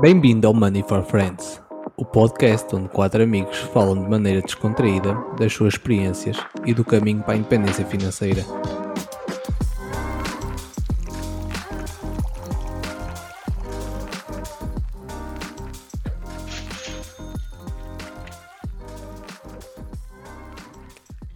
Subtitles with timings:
[0.00, 1.60] Bem-vindo ao Money for Friends,
[1.96, 7.22] o podcast onde quatro amigos falam de maneira descontraída das suas experiências e do caminho
[7.22, 8.44] para a independência financeira.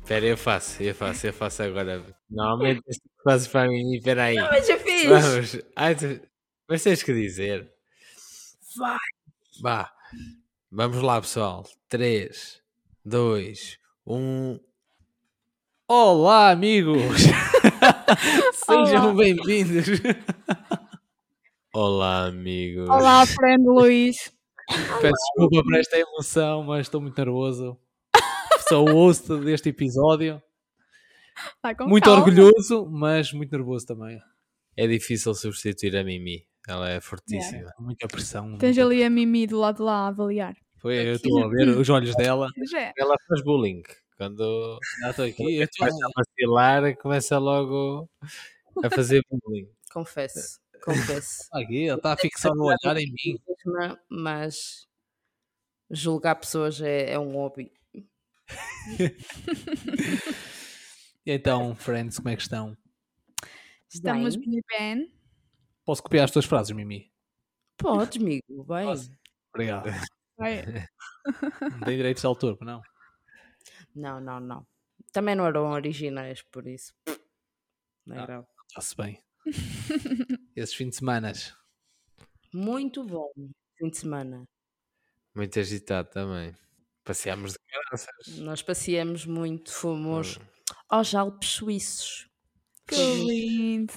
[0.02, 2.02] Espera, eu faço, eu faço, eu faço agora.
[2.30, 4.36] Normalmente que fazes para mim, espera aí.
[4.36, 5.08] Não, mas eu fiz.
[5.08, 5.58] Vamos.
[5.76, 6.20] Ai, tu-
[6.68, 7.70] Mas tens que dizer.
[9.62, 9.88] Vá.
[10.72, 11.64] Vamos lá, pessoal.
[11.88, 12.60] 3,
[13.04, 14.58] 2, 1.
[15.86, 16.98] Olá, amigos!
[18.54, 19.86] Sejam bem-vindos!
[21.72, 22.88] Olá, amigos.
[22.88, 24.32] Olá, friend Luís.
[25.00, 27.78] Peço desculpa por esta emoção, mas estou muito nervoso.
[28.68, 30.42] Sou o host deste episódio.
[31.78, 32.18] Com Muito calma.
[32.18, 34.20] orgulhoso, mas muito nervoso também.
[34.76, 36.44] É difícil substituir a Mimi.
[36.68, 37.72] Ela é fortíssima.
[37.78, 38.56] Muita pressão.
[38.58, 40.54] Tens muita- ali a Mimi do lado de lá a avaliar.
[40.80, 42.48] Foi, eu estou a ver os olhos dela.
[42.76, 42.92] É.
[42.96, 43.82] Ela faz bullying.
[44.16, 45.56] Quando Já estou aqui.
[45.56, 48.08] Eu estou- a vacilar, começa logo
[48.84, 49.68] a fazer bullying.
[49.92, 51.48] Confesso, confesso.
[51.52, 53.38] aqui, ele está a fixar o olhar em mim.
[54.08, 54.86] Mas
[55.90, 57.70] julgar pessoas é, é um hobby.
[61.24, 62.76] E então, friends, como é que estão?
[63.92, 64.60] Estamos Bem.
[64.78, 65.12] bem.
[65.84, 67.12] Posso copiar as tuas frases, Mimi?
[67.76, 68.84] Podes, amigo, bem.
[68.86, 69.10] Posso?
[69.54, 69.90] Obrigado.
[70.38, 70.64] Vai.
[71.70, 72.80] Não tem direitos de autor, não?
[73.94, 74.66] Não, não, não.
[75.12, 76.92] Também não eram originais, por isso.
[78.06, 78.22] Não Ah.
[78.22, 78.46] era.
[78.68, 79.22] Está-se bem.
[80.56, 81.32] Esses fins de semana.
[82.52, 83.30] Muito bom.
[83.78, 84.44] Fim de semana.
[85.34, 86.54] Muito agitado também.
[87.04, 87.58] Passeámos de
[87.90, 88.38] graças.
[88.38, 90.42] Nós passeamos muito, fomos Hum.
[90.88, 92.28] aos Alpes Suíços.
[92.86, 93.92] Que lindo.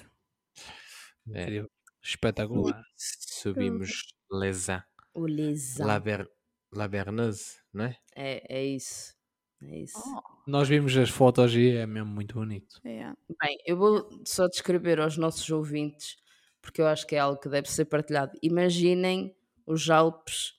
[1.33, 1.65] É,
[2.05, 2.83] Espetacular.
[2.95, 4.85] subimos Lesa.
[5.11, 5.87] O Lisão.
[5.87, 6.29] La, Ber...
[6.71, 7.97] La Berneuse, não é?
[8.15, 9.15] É, é isso.
[9.63, 9.97] É isso.
[10.45, 12.79] Nós vimos as fotos e é mesmo muito bonito.
[12.85, 13.11] É.
[13.41, 16.17] Bem, eu vou só descrever aos nossos ouvintes,
[16.61, 18.37] porque eu acho que é algo que deve ser partilhado.
[18.43, 20.53] Imaginem os Alpes,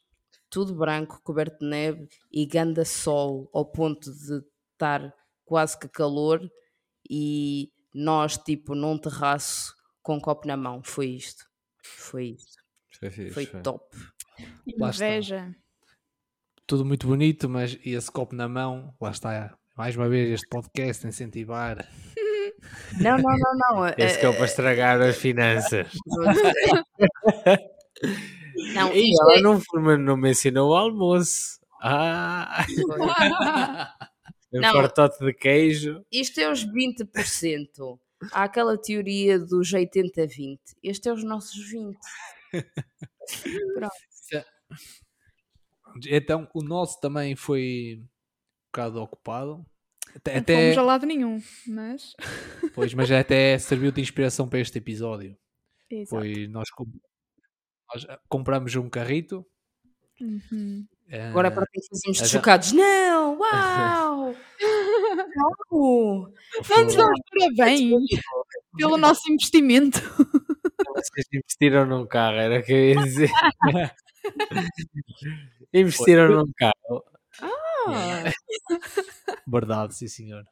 [0.50, 4.42] tudo branco, coberto de neve e ganda sol, ao ponto de
[4.72, 5.14] estar
[5.44, 6.40] quase que calor,
[7.08, 9.75] e nós, tipo, num terraço
[10.06, 10.80] com um copo na mão.
[10.84, 11.44] Foi isto.
[11.82, 12.62] Foi isto.
[13.00, 13.60] Foi, fixe, Foi foi.
[13.60, 13.84] top.
[14.64, 15.52] Inveja.
[16.64, 19.58] Tudo muito bonito, mas e esse copo na mão, lá está.
[19.76, 21.84] Mais uma vez este podcast a incentivar.
[23.00, 23.86] Não, não, não, não.
[23.98, 25.88] Esse que é eh, o para estragar as finanças.
[28.74, 31.60] Não, E ela é- não, foi- não me ensinou o almoço.
[31.82, 32.64] Ah!
[34.52, 34.72] Um Não.
[34.72, 36.02] fartote de queijo.
[36.10, 37.98] Isto é os 20%.
[38.32, 40.59] Há aquela teoria dos 80-20.
[40.82, 41.97] Este é os nossos 20.
[46.09, 48.06] Então o nosso também foi um
[48.72, 49.65] bocado ocupado.
[50.15, 52.15] Até, Não até- fomos a lado nenhum, mas.
[52.75, 55.37] pois, mas até serviu de inspiração para este episódio.
[55.91, 56.09] Exato.
[56.10, 56.69] Foi nós,
[57.93, 59.47] nós compramos um carrito.
[60.21, 60.87] Uhum.
[61.28, 62.72] Agora eh, para que fazemos já- chocados.
[62.72, 63.38] Não!
[63.38, 64.34] Uau!
[65.70, 66.32] Não!
[66.84, 67.92] Nos damos parabéns
[68.76, 70.00] pelo nosso investimento.
[70.94, 73.30] Vocês investiram num carro, era o que eu ia dizer.
[75.72, 77.04] investiram num carro.
[77.40, 78.24] Ah,
[79.46, 80.44] verdade, sim senhor.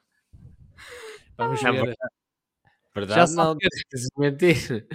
[1.37, 1.97] Vamos Ah, ver.
[2.95, 3.31] verdade.
[3.31, 3.57] Já não,
[3.93, 4.87] desmentir.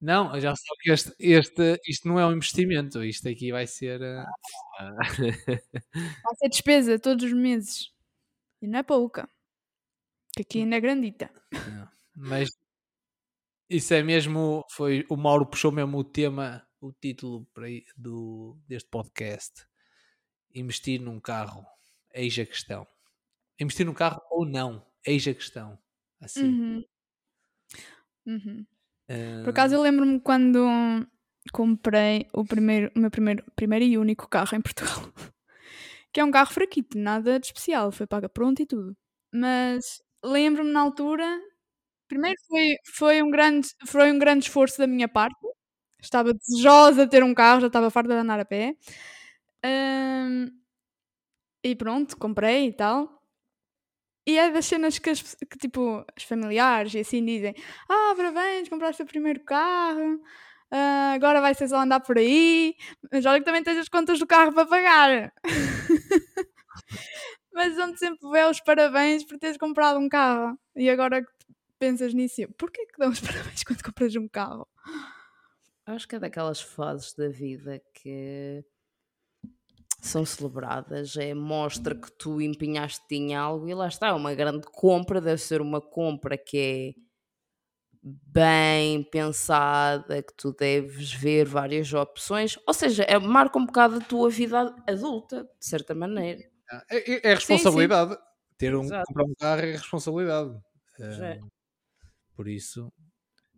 [0.00, 3.04] Não, já sabe que este, este, isto não é um investimento.
[3.04, 4.00] Isto aqui vai ser.
[4.02, 4.24] eh,
[6.24, 7.91] Vai ser despesa todos os meses.
[8.62, 9.28] E não é pouca.
[10.34, 11.30] Que aqui ainda é grandita.
[12.14, 12.48] Mas
[13.68, 14.64] isso é mesmo.
[14.70, 17.46] Foi, o Mauro puxou mesmo o tema, o título
[17.96, 19.66] do, deste podcast.
[20.54, 21.66] Investir num carro.
[22.14, 22.86] Eis a questão.
[23.58, 24.86] Investir num carro ou não?
[25.04, 25.78] Eis a questão.
[26.20, 26.44] Assim.
[26.44, 26.84] Uhum.
[28.26, 28.66] Uhum.
[29.42, 30.64] Por acaso eu lembro-me quando
[31.52, 34.94] comprei o, primeiro, o meu primeiro, primeiro e único carro em Portugal.
[36.12, 38.94] Que é um carro fraquito, nada de especial, foi paga pronto e tudo.
[39.34, 41.24] Mas lembro-me na altura,
[42.08, 45.36] primeiro foi, foi, um grande, foi um grande esforço da minha parte.
[46.02, 48.76] Estava desejosa de ter um carro, já estava farta de andar a pé.
[49.64, 50.48] Ahm,
[51.68, 52.98] e pronto, comprei e tal.
[54.26, 55.20] E é das cenas que, as,
[55.50, 57.54] que, tipo, os familiares e assim dizem:
[57.88, 60.20] Ah, parabéns, compraste o primeiro carro,
[60.74, 62.74] ah, agora vai ser só andar por aí,
[63.12, 65.30] mas olha que também tens as contas do carro para pagar.
[67.52, 70.58] mas onde sempre vê os parabéns por teres comprado um carro.
[70.74, 71.28] E agora que
[71.78, 74.66] pensas nisso, porquê que dão os parabéns quando compras um carro?
[75.84, 78.64] Acho que é daquelas fases da vida que
[80.00, 81.16] são celebradas.
[81.18, 84.14] É mostra que tu empenhaste em algo e lá está.
[84.14, 87.11] Uma grande compra deve ser uma compra que é
[88.02, 92.58] bem pensada, que tu deves ver várias opções.
[92.66, 96.42] Ou seja, é, marca um bocado a tua vida adulta, de certa maneira.
[96.70, 98.16] Ah, É, é- é responsabilidade.
[98.58, 99.06] Ter um, Exato.
[99.06, 100.60] comprar um carro é responsabilidade.
[101.00, 101.38] É.
[101.40, 101.46] Ah,
[102.36, 102.92] por isso.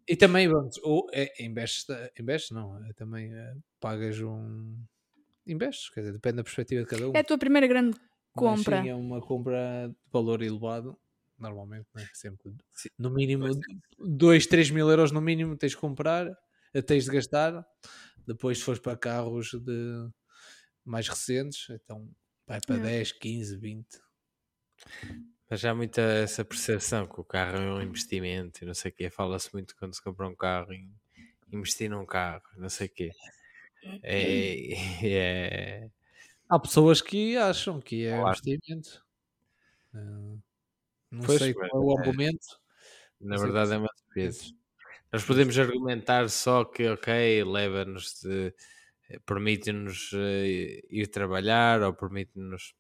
[0.09, 1.87] E também, pronto, ou é, investes,
[2.19, 4.77] investes, não, é também eh, pagas um.
[5.47, 7.13] Investes, quer dizer, depende da perspectiva de cada um.
[7.15, 7.97] É a tua primeira grande
[8.35, 8.79] Mas compra.
[8.81, 10.99] sim, é uma compra de valor elevado,
[11.45, 12.09] normalmente, né?
[12.13, 12.53] sempre.
[12.99, 13.47] No mínimo,
[13.99, 16.27] 2, 3 mil euros no mínimo tens de comprar,
[16.75, 17.65] eh, tens de gastar.
[18.27, 20.09] Depois, se fores para carros de
[20.85, 22.11] mais recentes, então
[22.47, 22.79] vai para É.
[22.79, 23.99] 10, 15, 20.
[25.49, 28.91] Mas já há muita essa percepção que o carro é um investimento e não sei
[28.91, 29.11] o quê.
[29.11, 30.93] Fala-se muito quando se compra um carro em
[31.53, 33.11] investir num carro, não sei o quê.
[34.03, 34.57] É,
[35.87, 35.91] é-
[36.49, 38.41] Há pessoas que acham que é Claro.
[38.41, 39.05] investimento.
[39.95, 40.37] Ah,
[41.11, 42.47] não Pois, sei mas qual é o é- argumento.
[43.21, 44.45] na é verdade é uma despesa.
[45.13, 48.55] Nós podemos argumentar só que, ok, leva-nos de.
[49.27, 52.75] permite-nos eh, ir trabalhar ou permite-nos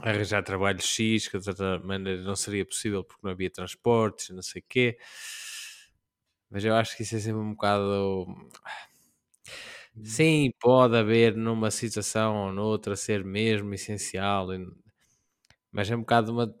[0.00, 4.42] arranjar trabalho X, que de outra maneira não seria possível porque não havia transportes, não
[4.42, 4.98] sei o quê.
[6.50, 8.26] Mas eu acho que isso é sempre um bocado.
[10.02, 14.48] Sim, pode haver numa situação ou noutra ser mesmo essencial,
[15.76, 16.56] mas é um bocado uma.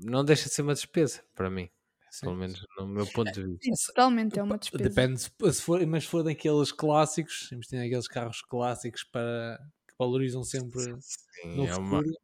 [0.00, 1.68] Não deixa de ser uma despesa para mim,
[2.08, 2.26] Sim.
[2.26, 3.64] pelo menos no meu ponto de vista.
[3.64, 4.84] Sim, Totalmente é uma despesa.
[4.88, 9.58] Depende se se for, mas se for daqueles clássicos, investir naqueles carros clássicos para
[9.88, 11.98] que valorizam sempre Sim, no é uma.
[11.98, 12.16] futuro,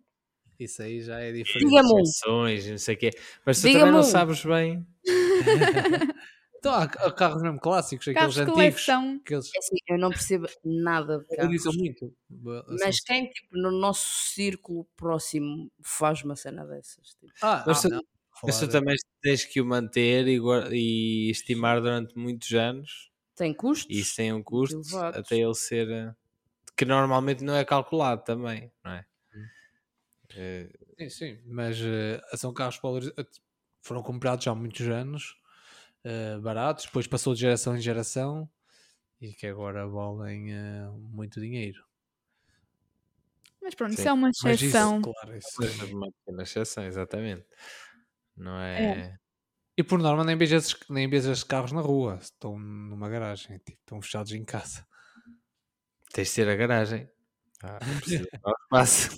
[0.60, 1.66] isso aí já é diferente.
[1.66, 3.10] Diga-me não sei o quê.
[3.44, 4.86] Mas tu também não sabes bem.
[6.64, 9.20] Então há, há carros mesmo clássicos, Carros aqueles de antigos, coleção.
[9.24, 11.62] aqueles É assim, eu não percebo nada de carros.
[11.74, 12.14] muito.
[12.66, 17.14] Mas quem, tipo, no nosso círculo próximo faz uma cena dessas?
[17.14, 17.32] Tipo?
[17.42, 18.00] ah, Mas ah, tu- não,
[18.46, 20.38] Mas tu falar- também tens que o manter e,
[20.72, 23.10] e estimar durante muitos anos.
[23.36, 23.96] Tem custos?
[23.96, 25.18] E isso tem um custo elevados.
[25.20, 25.90] até ele ser.
[25.90, 26.14] eh,
[26.76, 29.06] que normalmente não é calculado também, não é?
[30.36, 30.68] Eh,
[30.98, 32.76] Sim, sim, mas eh, são carros
[33.82, 35.36] foram comprados já há muitos anos,
[36.04, 38.48] eh, baratos, depois passou de geração em geração
[39.20, 41.84] e que agora valem eh, muito dinheiro.
[43.62, 44.00] Mas pronto, Sim.
[44.00, 45.02] isso é uma Mas isso, exceção.
[45.02, 47.46] claro, isso é uma pequena exceção, exatamente.
[48.36, 49.16] Não é.
[49.76, 53.78] E por norma nem vejo esses, nem esses carros na rua, estão numa garagem, tipo,
[53.80, 54.86] estão fechados em casa.
[56.12, 57.08] Tens de ter a garagem.
[57.62, 59.10] Ah, precisa um espaço.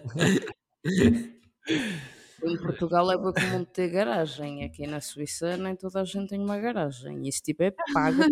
[2.42, 4.64] Em Portugal é bem comum ter garagem.
[4.64, 7.26] Aqui na Suíça nem toda a gente tem uma garagem.
[7.26, 8.26] Isso tipo é paga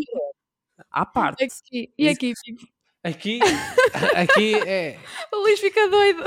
[0.91, 1.45] à parte.
[1.45, 2.33] Aqui, e aqui,
[3.05, 3.41] Aqui,
[4.15, 4.97] aqui é,
[5.33, 6.23] o Luís fica doido.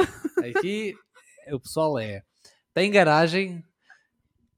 [0.58, 0.94] aqui
[1.50, 2.22] o pessoal é,
[2.74, 3.64] tem garagem,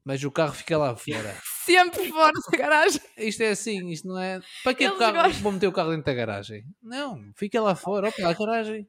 [0.04, 1.36] mas o carro fica lá fora.
[1.64, 3.00] Sempre fora da garagem.
[3.16, 4.40] Isto é assim, isto não é.
[4.64, 5.42] Para que o carro, gostam.
[5.42, 6.64] vou meter o carro dentro da garagem?
[6.82, 8.08] Não, fica lá fora.
[8.08, 8.88] Opa, a garagem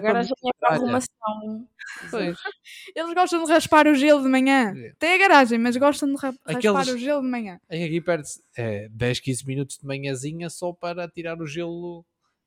[0.00, 0.76] Garagem é para Olha.
[0.82, 1.68] arrumação.
[2.10, 2.38] Pois.
[2.94, 4.72] Eles gostam de raspar o gelo de manhã.
[4.76, 4.92] É.
[4.98, 7.58] Tem a garagem, mas gostam de ra- raspar Aqueles- o gelo de manhã.
[7.68, 12.04] É aqui perde-se é, 10, 15 minutos de manhãzinha só para tirar o gelo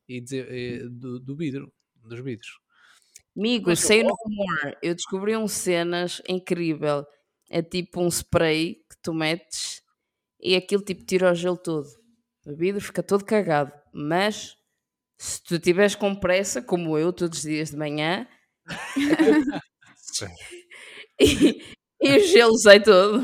[0.08, 2.60] e dizer, eh, do, do vidro, dos vidros.
[3.36, 4.78] Amigo, sei no humor.
[4.82, 7.06] Eu descobri um cenas incrível.
[7.50, 9.82] É tipo um spray que tu metes
[10.42, 11.88] e aquilo tipo tira o gelo todo.
[12.46, 13.72] O vidro fica todo cagado.
[13.94, 14.56] Mas
[15.18, 18.28] se tu tiveres com pressa, como eu, todos os dias de manhã,
[21.20, 21.62] e,
[22.02, 23.22] e o gelo sai todo.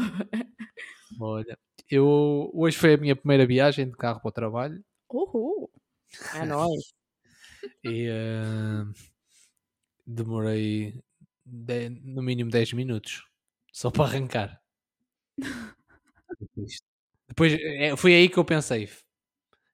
[1.19, 1.57] Olha,
[1.89, 5.69] eu, hoje foi a minha primeira viagem de carro para o trabalho Uhul.
[6.33, 6.67] Ah, não
[7.83, 8.83] e eh,
[10.05, 11.01] demorei
[11.45, 13.23] de- no mínimo 10 minutos
[13.71, 14.61] só para arrancar.
[17.27, 18.87] Depois é, foi aí que eu pensei,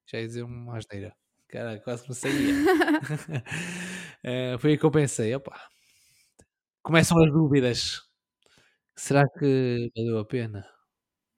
[0.08, 1.16] já ia dizer uma asneira,
[1.50, 2.54] cara, quase que me saía.
[4.22, 5.56] Eh, foi aí que eu pensei, opa,
[6.84, 8.02] começam as dúvidas.
[8.96, 10.66] Será que valeu a pena?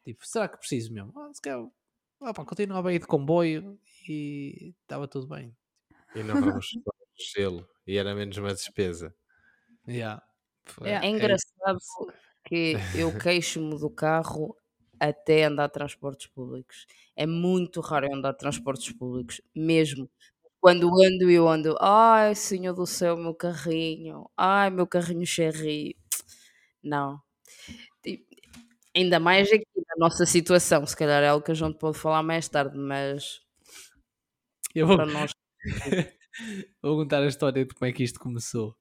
[0.03, 1.13] Tipo, será que preciso mesmo?
[1.19, 1.65] Ah, se calhar,
[2.21, 5.55] opa, continuava a ir de comboio e estava tudo bem.
[6.15, 6.67] E não vamos
[7.35, 7.67] gelo.
[7.87, 9.15] E era menos uma despesa.
[9.87, 10.23] Yeah.
[10.81, 11.05] Yeah.
[11.05, 11.79] É engraçado
[12.45, 14.55] que eu queixo-me do carro
[15.09, 16.85] até andar de transportes públicos.
[17.15, 20.09] É muito raro eu andar de transportes públicos, mesmo.
[20.61, 25.97] Quando ando, eu ando, ai, senhor do céu, meu carrinho, ai, meu carrinho cherry.
[26.83, 27.21] Não.
[28.95, 32.21] Ainda mais aqui na nossa situação, se calhar é algo que a gente pode falar
[32.23, 33.41] mais tarde, mas
[34.75, 35.31] Eu vou, nós.
[36.81, 38.75] vou contar a história de como é que isto começou.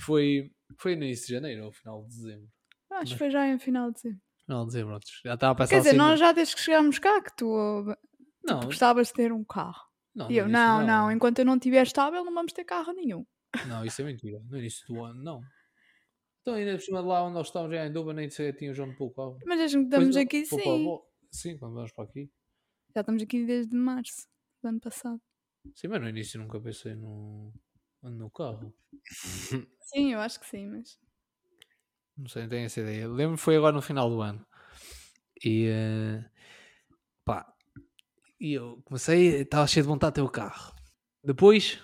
[0.00, 2.48] Foi, foi no início de janeiro ou final de dezembro.
[2.90, 4.31] Acho que foi já em final de dezembro.
[4.60, 5.06] De dezembro, pronto.
[5.24, 7.54] já estava a passar Quer dizer, assim, nós já desde que chegámos cá que tu
[8.44, 9.82] Não, gostavas de ter um carro.
[10.14, 12.92] não, E eu, início não, não, enquanto eu não estiver estável não vamos ter carro
[12.92, 13.24] nenhum.
[13.66, 14.40] Não, isso é mentira.
[14.48, 15.40] No início do ano, não.
[16.40, 18.72] Então, ainda por cima de lá onde nós estávamos, já em Duba, nem sequer tinha
[18.72, 19.38] onde pôr o carro.
[19.46, 20.84] Mas desde que estamos aqui, a sim.
[20.84, 21.02] avó.
[21.30, 22.30] Sim, quando vamos para aqui.
[22.94, 24.26] Já estamos aqui desde março
[24.62, 25.20] do ano passado.
[25.74, 27.52] Sim, mas no início nunca pensei no,
[28.02, 28.74] no carro.
[29.82, 30.98] Sim, eu acho que sim, mas.
[32.16, 33.08] Não sei, não tenho essa ideia.
[33.08, 34.44] Lembro-me foi agora no final do ano.
[35.44, 36.24] E eh,
[37.24, 37.52] pá,
[38.40, 40.74] e eu comecei, estava cheio de vontade de ter o carro.
[41.24, 41.80] Depois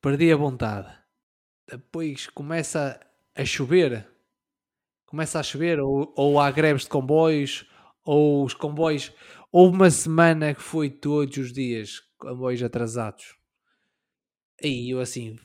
[0.00, 0.92] perdi a vontade.
[1.68, 3.00] Depois começa
[3.34, 4.08] a chover.
[5.06, 7.66] Começa a chover, ou, ou há greves de comboios,
[8.04, 9.12] ou os comboios.
[9.50, 13.36] Houve uma semana que foi todos os dias comboios atrasados.
[14.62, 15.38] Aí eu assim,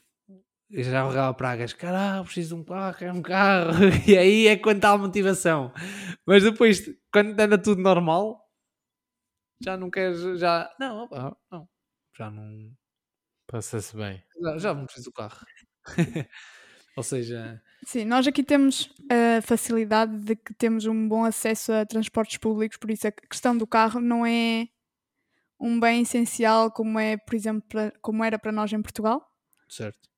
[0.70, 3.72] eu já rogava pragas, caralho, preciso de um carro, quero um carro.
[4.08, 5.74] E aí é quando está a motivação.
[6.26, 6.82] Mas depois,
[7.12, 8.46] quando anda tudo normal,
[9.62, 11.68] já não queres, já, não, opa, não,
[12.16, 12.72] já não,
[13.48, 14.22] Passa-se bem.
[14.42, 15.46] já, já não preciso do carro.
[16.96, 21.86] Ou seja, Sim, nós aqui temos a facilidade de que temos um bom acesso a
[21.86, 24.68] transportes públicos, por isso a questão do carro não é
[25.60, 27.68] um bem essencial como é, por exemplo,
[28.02, 29.22] como era para nós em Portugal,
[29.70, 30.10] certo.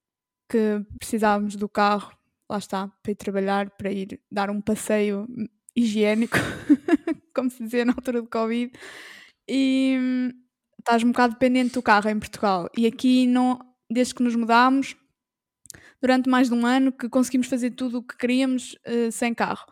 [0.49, 2.11] Que precisávamos do carro,
[2.49, 5.27] lá está, para ir trabalhar, para ir dar um passeio
[5.75, 6.37] higiênico,
[7.35, 8.71] como se dizia na altura do Covid,
[9.47, 10.33] e
[10.79, 12.67] estás um bocado dependente do carro em Portugal.
[12.75, 14.95] E aqui, não, desde que nos mudámos,
[16.01, 19.65] durante mais de um ano, que conseguimos fazer tudo o que queríamos eh, sem carro.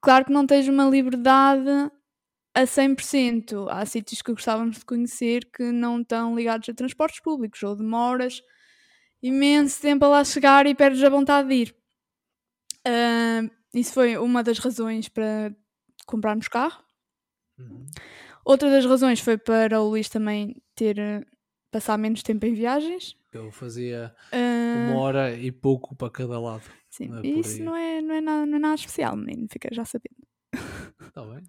[0.00, 1.90] Claro que não tens uma liberdade
[2.54, 3.68] a 100%.
[3.70, 8.42] Há sítios que gostávamos de conhecer que não estão ligados a transportes públicos ou demoras
[9.24, 11.76] imenso tempo a lá chegar e perdes a vontade de ir.
[12.86, 13.40] Ah,
[13.72, 15.54] isso foi uma das razões para
[16.06, 16.84] comprarmos carro.
[17.58, 17.86] Uhum.
[18.44, 21.22] Outra das razões foi para o Luís também ter eh,
[21.70, 23.16] passar menos tempo em viagens.
[23.32, 26.64] Eu fazia Ah, uma hora e pouco para cada lado.
[26.90, 29.84] sim, é isso não é, não, é nada, não é nada especial, menino, fica já
[29.84, 30.22] sabendo.
[31.00, 31.42] Está bem?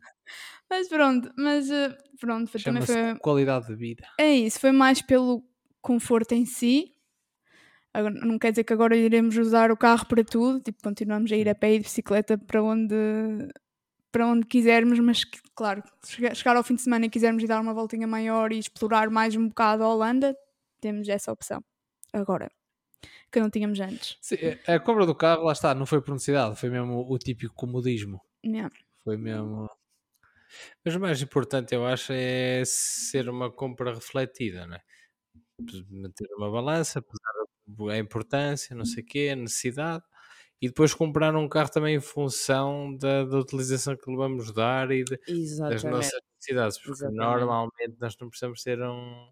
[0.70, 4.08] Mas pronto, mas eh, pronto, também foi, qualidade de vida.
[4.18, 5.44] É isso, foi mais pelo
[5.82, 6.94] conforto em si.
[8.24, 11.50] Não quer dizer que agora iremos usar o carro para tudo, tipo, continuamos a ir
[11.50, 12.96] a pé e de bicicleta para onde,
[14.12, 15.84] para onde quisermos, mas claro,
[16.34, 19.36] chegar, ao fim de semana e quisermos ir dar uma voltinha maior e explorar mais
[19.36, 20.34] um bocado a Holanda,
[20.80, 21.62] temos essa opção.
[22.14, 22.50] Agora,
[23.30, 24.18] que não tínhamos antes.
[24.22, 27.18] Sim, a a compra do carro, lá está, não foi por necessidade, foi mesmo o
[27.18, 28.22] típico comodismo.
[28.46, 28.74] Yeah.
[29.04, 29.70] Foi mesmo.
[30.84, 34.82] Mas o mais importante, eu acho, é ser uma compra refletida, não é?
[35.89, 40.03] Meter uma balança, pesar a importância, não sei o quê, a necessidade,
[40.62, 44.91] e depois comprar um carro também em função da, da utilização que lhe vamos dar
[44.91, 45.20] e de-
[45.68, 47.10] das nossas necessidades, porque Exatamente.
[47.10, 49.32] normalmente nós não precisamos ter um,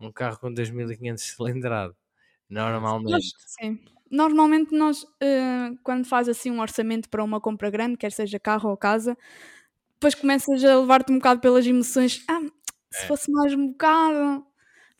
[0.00, 1.96] um carro com 2500 cilindrado.
[2.50, 3.04] Normalmente.
[3.06, 3.78] Nós, sim.
[4.10, 8.70] Normalmente nós, eh, quando faz assim um orçamento para uma compra grande, quer seja carro
[8.70, 9.16] ou casa,
[9.94, 12.24] depois começas a levar-te um bocado pelas emoções.
[12.28, 12.40] Ah,
[12.90, 13.08] se É.
[13.08, 14.46] fosse mais um bocado,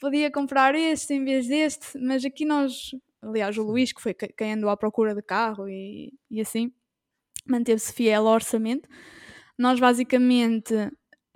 [0.05, 1.99] podia comprar este em vez deste.
[1.99, 2.91] Mas aqui nós,
[3.23, 6.73] aliás, o Luís, que foi que- quem andou à procura de carro e, e assim,
[7.49, 8.89] manteve-se fiel ao orçamento.
[9.59, 10.75] Nós basicamente,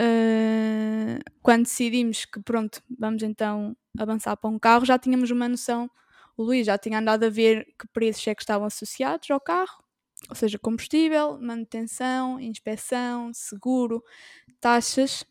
[0.01, 5.91] eh, quando decidimos que pronto, vamos então avançar para um carro, já tínhamos uma noção.
[6.37, 9.83] O Luís já tinha andado a ver que preços é que estavam associados ao carro,
[10.29, 14.03] ou seja, combustível, manutenção, inspeção, seguro,
[14.61, 15.25] taxas,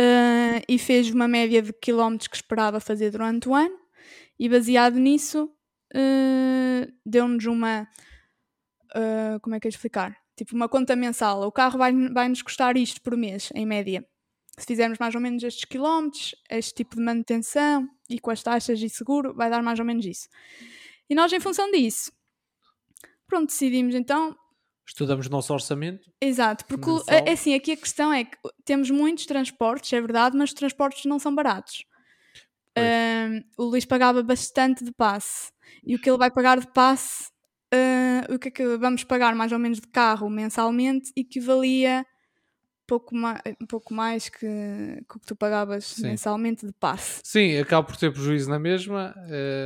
[0.00, 3.76] eh, e fez uma média de quilómetros que esperava fazer durante o ano,
[4.38, 5.50] e baseado nisso,
[5.94, 7.88] eh, deu-nos uma.
[8.94, 10.16] eh, como é que de explicar?
[10.36, 11.42] Tipo, uma conta mensal.
[11.42, 14.06] O carro vai, vai nos custar isto por mês, em média.
[14.58, 18.80] Se fizermos mais ou menos estes quilómetros, este tipo de manutenção e com as taxas
[18.82, 20.28] e seguro, vai dar mais ou menos isso.
[21.08, 22.12] E nós, em função disso,
[23.26, 24.36] pronto, decidimos então
[24.86, 26.10] Estudamos o nosso orçamento.
[26.20, 27.14] Exato, porque Mensal.
[27.14, 30.54] é, é assim, aqui a questão é que temos muitos transportes, é verdade, mas os
[30.54, 31.84] transportes não são baratos.
[32.76, 35.52] Ahm, o Luís pagava bastante de passe
[35.84, 37.30] e o que ele vai pagar de passe,
[37.72, 42.04] ah, o que é que vamos pagar mais ou menos de carro mensalmente, equivalia
[42.86, 46.08] pouco, ma um pouco mais que, que o que tu pagavas Sim.
[46.08, 47.20] mensalmente de passe.
[47.24, 49.14] Sim, acaba por ter prejuízo na mesma,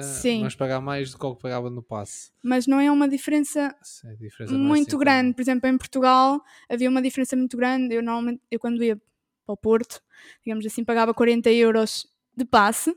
[0.03, 0.43] Sim.
[0.43, 2.31] mas pagar mais do que o que pagava no passe.
[2.43, 5.35] Mas não é uma diferença Sim, a diferença é muito assim grande.
[5.35, 7.95] Por exemplo, em Portugal havia uma diferença muito grande.
[7.95, 10.03] Eu normalmente, eu quando ia para o Porto,
[10.45, 12.07] digamos assim, pagava 40 euros
[12.37, 12.95] de passe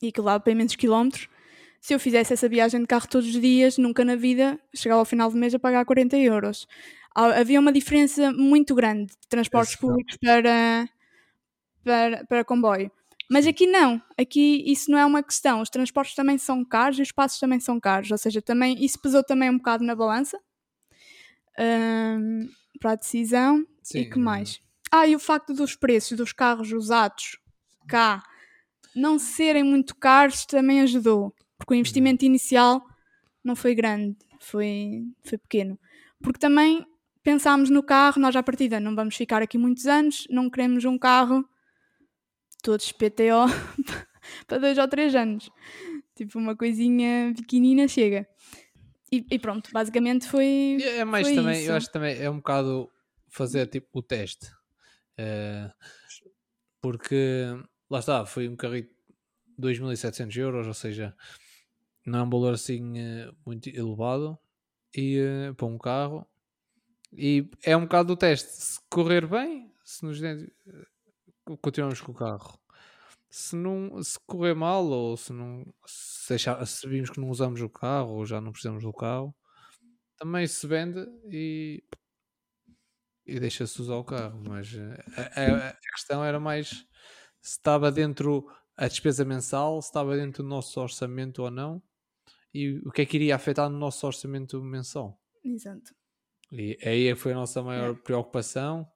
[0.00, 1.28] e aquilo dava para imensos quilómetros.
[1.80, 5.04] Se eu fizesse essa viagem de carro todos os dias, nunca na vida chegava ao
[5.04, 6.68] final do mês a pagar 40 euros.
[7.14, 10.88] Havia uma diferença muito grande de transportes públicos para,
[11.84, 12.90] para, para comboio.
[13.30, 15.60] Mas aqui não, aqui isso não é uma questão.
[15.60, 19.00] Os transportes também são caros e os passos também são caros, ou seja, também isso
[19.00, 20.38] pesou também um bocado na balança
[21.58, 23.66] hum, para a decisão.
[23.82, 24.22] Sim, e que hum.
[24.22, 24.60] mais?
[24.90, 27.38] Ah, e o facto dos preços dos carros usados
[27.88, 28.22] cá
[28.94, 32.84] não serem muito caros também ajudou, porque o investimento inicial
[33.42, 35.78] não foi grande, foi, foi pequeno.
[36.22, 36.86] Porque também
[37.22, 40.98] pensámos no carro, nós à partida não vamos ficar aqui muitos anos, não queremos um
[40.98, 41.44] carro
[42.62, 43.46] todos PTO
[44.46, 45.50] para dois ou três anos.
[46.14, 48.28] Tipo, uma coisinha pequenina chega.
[49.10, 50.78] E, e pronto, basicamente foi.
[50.80, 51.70] É mais foi também, isso.
[51.70, 52.90] eu acho que também é um bocado
[53.28, 54.46] fazer tipo o teste.
[55.18, 55.70] Eh,
[56.80, 57.46] porque
[57.90, 58.94] lá está, foi um carrito
[59.58, 61.14] de 2.700 euros, ou seja,
[62.06, 64.38] não é um valor assim eh, muito elevado
[64.96, 66.26] e, eh, para um carro.
[67.12, 68.50] E é um bocado o teste.
[68.50, 70.46] Se correr bem, se nos eh,
[71.60, 72.58] continuamos com o carro.
[73.30, 77.60] Se, não, se correr mal ou se não se, achar, se vimos que não usamos
[77.62, 79.34] o carro ou já não precisamos do carro,
[80.18, 81.00] também se vende
[81.32, 81.82] e,
[83.26, 84.40] e deixa-se usar o carro.
[84.46, 85.04] Mas eh,
[85.36, 86.68] a, a- a questão era mais
[87.40, 91.82] se estava dentro a despesa mensal, se estava dentro do nosso orçamento ou não,
[92.54, 95.20] e o que é que iria afetar no nosso orçamento mensal.
[95.44, 95.94] Exato.
[96.52, 98.86] E aí foi a nossa maior preocupação,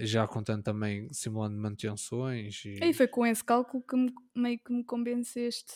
[0.00, 2.64] eh, já contando também simulando manutenções.
[2.66, 5.74] E, E foi com esse cálculo que me- meio que me convenceste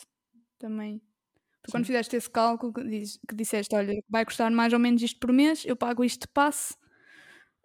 [0.59, 1.01] também.
[1.63, 5.01] Tu quando fizeste esse cálculo que, diz- que disseste, olha, vai custar mais ou menos
[5.01, 6.75] isto por mês, eu pago isto de passe.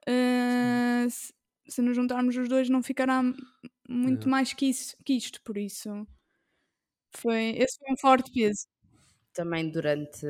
[0.08, 1.32] eh, se,
[1.68, 3.22] se nos juntarmos os dois não ficará
[3.88, 4.30] muito É.
[4.30, 6.06] mais que, isso, que isto, por isso
[7.16, 8.66] foi, esse foi um forte peso.
[9.32, 10.26] Também durante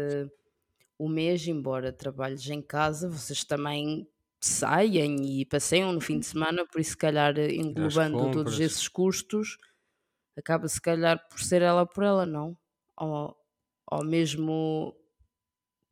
[0.99, 4.09] o mês, embora trabalhes em casa, vocês também
[4.41, 9.59] saem e passeiam no fim de semana, por isso, se calhar, englobando todos esses custos,
[10.37, 12.57] acaba se calhar por ser ela por ela, não?
[12.99, 13.37] Ou,
[13.93, 14.97] ou mesmo.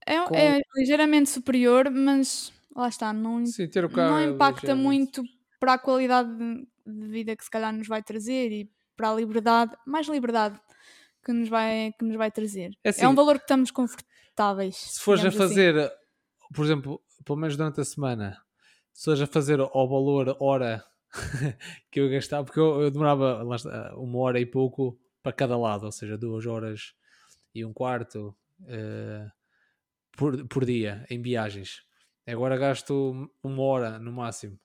[0.07, 4.25] É, Com- é ligeiramente superior, mas lá está, não, Sim, ter o carro não é
[4.25, 5.23] impacta muito
[5.59, 6.67] para a qualidade de,
[7.09, 10.61] vida que se calhar nos vai trazer e para a liberdade, mais liberdade
[11.25, 12.71] que nos vai, que nos vai trazer.
[12.85, 14.16] É É, assim, um valor que estamos confortáveis.
[14.77, 15.39] Se fores a assim.
[15.39, 15.93] fazer,
[16.55, 18.39] por exemplo, pelo menos durante a semana,
[18.93, 20.85] se fores a fazer ao valor hora
[21.91, 23.43] que eu gastava, porque eu, eu demorava
[23.97, 26.95] uma hora e pouco para cada lado, ou seja, duas horas
[27.55, 29.27] e um quarto eh,
[30.17, 31.83] por, por dia em viagens.
[32.27, 34.59] Agora gasto uma hora no máximo.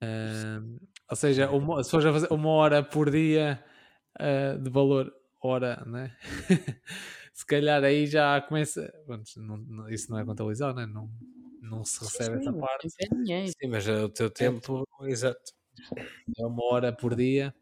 [0.00, 0.60] Eh,
[1.08, 3.62] ou seja, uma, se fores a fazer uma hora por dia
[4.18, 6.16] eh, de valor hora, né?
[7.36, 8.92] se calhar aí já começa.
[9.36, 10.86] não- não- isso não é contabilizado, né?
[10.86, 11.10] não,
[11.62, 12.88] não se recebe essa Sim, parte.
[13.30, 13.46] é.
[13.46, 15.52] Sim, mas é o teu tempo, exato.
[16.38, 17.54] É uma hora por dia.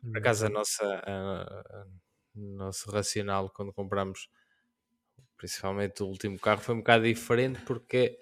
[0.00, 1.86] Por acaso a nossa, a- a-
[2.34, 4.28] nosso racional quando compramos
[5.36, 8.18] principalmente o último carro foi um bocado diferente porque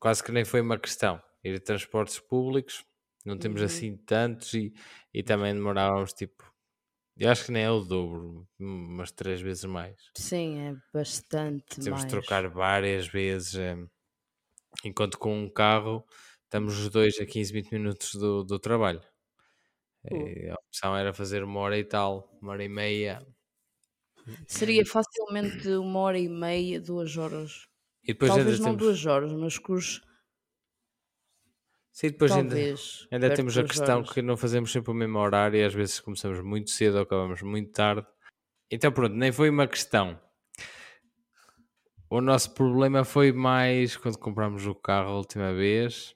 [0.00, 1.22] quase que nem foi uma questão.
[1.44, 2.84] Ir de transportes públicos,
[3.24, 3.66] não temos Uhum.
[3.66, 4.74] assim tantos e,
[5.14, 6.49] e também demorávamos tipo,
[7.20, 9.96] eu acho que nem é o dobro, umas três vezes mais.
[10.16, 12.06] Sim, é bastante Temos mais.
[12.06, 13.54] de trocar várias vezes.
[13.56, 13.76] eh,
[14.84, 16.04] enquanto com um carro
[16.44, 19.00] estamos os dois a 15, 20 minutos do, do trabalho.
[20.04, 23.26] E a opção era fazer uma hora e tal, uma hora e meia.
[24.46, 27.66] Seria facilmente uma hora e meia, duas horas.
[28.04, 30.02] E depois Talvez não temos, duas horas, mas com os.
[32.00, 33.06] Sim, depois ainda, talvez.
[33.10, 34.12] ainda perto temos a questão horas.
[34.12, 37.42] que não fazemos sempre o mesmo horário e às vezes começamos muito cedo ou acabamos
[37.42, 38.06] muito tarde.
[38.70, 40.18] Então pronto, nem foi uma questão.
[42.08, 46.14] O nosso problema foi mais quando comprámos o carro a última vez.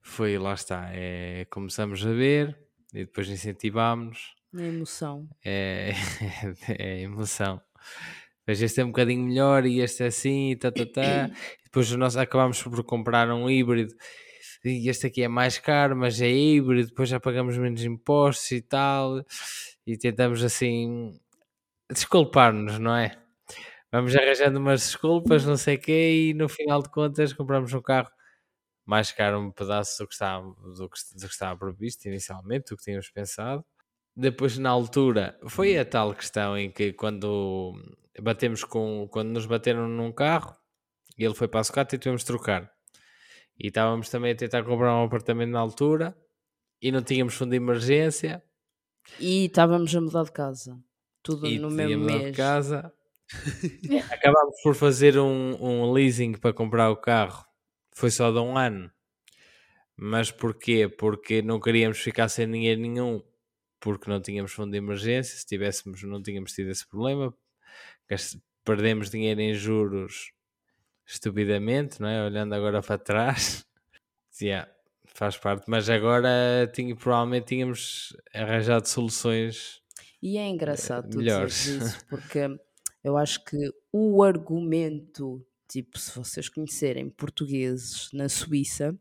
[0.00, 2.56] Foi, lá está, é, começamos a ver
[2.94, 4.34] e depois incentivámos.
[4.52, 5.28] Na emoção.
[5.44, 5.92] É,
[6.68, 7.60] é emoção.
[8.46, 11.02] Mas este é um bocadinho melhor e este é assim, e tá, tá, tá.
[11.28, 11.32] E
[11.64, 13.92] depois nós acabámos por comprar um híbrido.
[14.68, 16.88] E este aqui é mais caro, mas é híbrido.
[16.88, 19.24] Depois já pagamos menos impostos e tal.
[19.86, 21.18] E tentamos assim
[21.90, 23.16] desculpar-nos, não é?
[23.92, 27.80] vamos arranjando umas desculpas, não sei o quê, e no final de contas compramos um
[27.80, 28.10] carro
[28.84, 32.76] mais caro um pedaço do que estava, do que, do que estava previsto inicialmente, do
[32.76, 33.64] que tínhamos pensado.
[34.16, 37.74] Depois, na altura, foi a tal questão em que quando
[38.22, 40.56] batemos com, quando nos bateram num carro,
[41.18, 42.75] ele foi para a sucata e tivemos de trocar.
[43.58, 46.16] E estávamos também a tentar comprar um apartamento na altura
[46.80, 48.42] e não tínhamos fundo de emergência
[49.18, 50.82] E estávamos a mudar de casa.
[51.22, 52.36] Tudo e no mesmo mudado de mês.
[52.36, 52.92] casa.
[54.10, 57.44] Acabámos por fazer um, um leasing para comprar o carro.
[57.92, 58.90] Foi só de um ano.
[59.96, 60.88] Mas porquê?
[60.88, 63.22] Porque não queríamos ficar sem dinheiro nenhum,
[63.80, 65.36] porque não tínhamos fundo de emergência.
[65.38, 67.34] Se tivéssemos, não tínhamos tido esse problema.
[68.64, 70.32] Perdemos dinheiro em juros
[71.06, 72.24] estupidamente, não é?
[72.24, 73.64] Olhando agora para trás.
[74.38, 74.70] Yeah,
[75.06, 75.64] faz parte.
[75.66, 79.82] Mas agora tinha, provavelmente tínhamos arranjado soluções
[80.22, 81.66] E é engraçado tu melhores.
[81.66, 82.40] isso, porque
[83.02, 83.56] eu acho que
[83.92, 88.98] o argumento, tipo, se vocês conhecerem portugueses na Suíça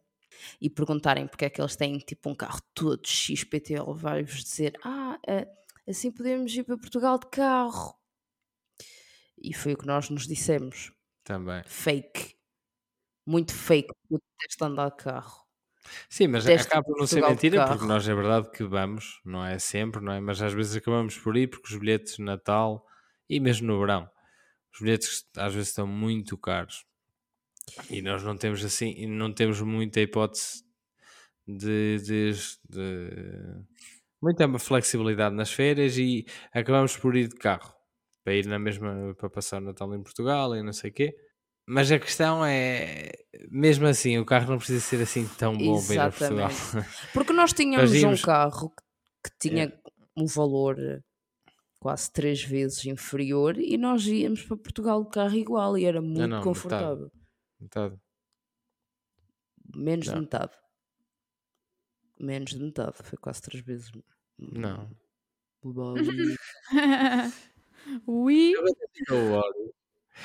[0.61, 5.19] e perguntarem porque é que eles têm tipo um carro todo XPTO, vai-vos dizer: Ah,
[5.27, 5.47] eh,
[5.87, 7.95] assim podemos ir para Portugal de carro.
[9.37, 10.91] E foi o que nós nos dissemos.
[11.25, 11.63] Também.
[11.65, 12.35] Fake.
[13.25, 13.89] Muito fake.
[14.09, 15.45] Eu detesto andar de carro.
[16.09, 19.45] Sim, mas Deste acaba por não ser mentira, porque nós é verdade que vamos, não
[19.45, 20.19] é sempre, não é?
[20.19, 22.85] Mas às vezes acabamos por ir, porque os bilhetes de Natal
[23.29, 24.09] e mesmo no verão,
[24.73, 26.85] os bilhetes às vezes estão muito caros.
[27.89, 30.63] E nós não temos assim, não temos muita hipótese
[31.47, 32.33] de, de,
[32.69, 33.65] de-
[34.21, 37.74] muita flexibilidade nas férias e acabamos por ir de carro
[38.25, 41.15] para ir na mesma para passar o Natal em Portugal e não sei o quê.
[41.67, 43.11] Mas a questão é,
[43.49, 46.49] mesmo assim, o carro não precisa ser assim tão bom para ir a Portugal.
[47.13, 48.73] Porque nós tínhamos íamos- um carro
[49.23, 49.71] que, tinha
[50.17, 50.99] um valor eh,
[51.79, 56.17] quase três vezes inferior e nós íamos para Portugal de carro igual e era muito
[56.19, 56.43] não, metade.
[56.43, 57.11] confortável.
[57.59, 57.95] Metade.
[59.75, 60.13] Menos Não.
[60.15, 60.53] de metade.
[62.19, 62.97] Menos de metade.
[63.03, 63.91] Foi quase três vezes.
[64.37, 64.89] Não.
[68.07, 68.53] Ui,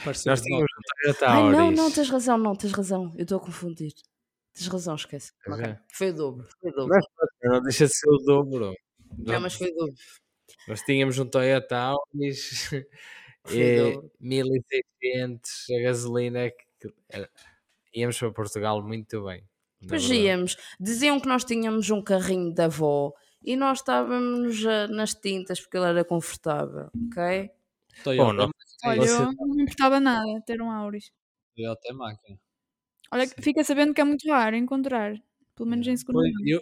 [0.04, 1.78] Pareceu Nós tínhamos um Toyota Ai, não, Auris.
[1.78, 3.12] não, tens razão, não, tens razão.
[3.16, 3.92] Eu estou a confundir.
[4.54, 5.32] Tens razão, esquece.
[5.44, 5.80] Pois Ok, é.
[5.92, 6.48] Foi o dobro.
[6.60, 6.88] Foi o dobro.
[7.18, 8.74] Mas não deixa de ser o dobro.
[9.18, 9.94] Não, mas foi o dobro.
[10.68, 12.70] Nós tínhamos um Toyota Auris
[13.50, 14.10] e o dobro.
[14.20, 17.30] 1600 a gasolina que era-
[17.94, 19.44] íamos para Portugal muito bem.
[19.88, 20.56] Pois íamos.
[20.78, 23.12] Diziam que nós tínhamos um carrinho da avó
[23.44, 27.50] e nós estávamos ah, nas tintas porque ele era confortável, ok?
[28.04, 28.50] Toyota, Bom, não-
[28.84, 31.10] olha, Você- eu não me importava nada ter um Auris.
[31.56, 32.38] Toyota é máquina.
[33.12, 35.14] Olha, fica sabendo que é muito raro encontrar,
[35.56, 36.42] pelo menos em Pois, mão.
[36.46, 36.60] eu,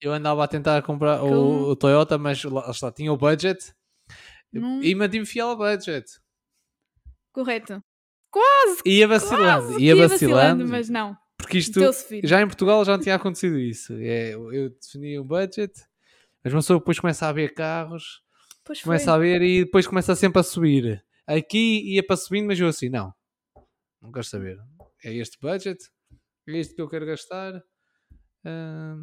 [0.00, 3.74] eu andava a tentar comprar Que o, o Toyota, mas lá está, tinha o budget
[4.52, 6.04] Não- e mantive fiel ao budget.
[7.32, 7.82] Correto.
[8.30, 11.16] Quase, Ia vacilando, quase ia que vacilando, mas não.
[11.44, 11.80] Porque isto
[12.24, 13.92] já em Portugal já não tinha acontecido isso.
[13.94, 15.72] É, eu defini o budget,
[16.42, 18.22] mas uma pessoa depois começa a ver carros,
[18.64, 18.84] Pois foi.
[18.84, 21.04] começa a ver e depois começa sempre a subir.
[21.26, 23.12] Aqui ia para subindo, mas eu assim, não,
[24.00, 24.58] não quero saber.
[25.04, 25.90] É este budget,
[26.48, 27.62] é isto que eu quero gastar.
[28.44, 28.96] ah,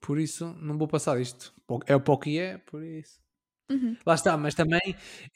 [0.00, 1.54] por isso, não vou passar isto.
[1.86, 3.20] É o pouco que é, por isso.
[3.70, 3.96] Uhum.
[4.04, 4.80] Lá está, mas também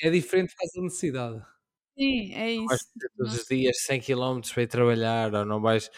[0.00, 1.46] é diferente por causa da necessidade.
[1.96, 2.90] Sim, é vais isso.
[2.98, 5.90] ter todos os dias 100 km para ir trabalhar ou não vais,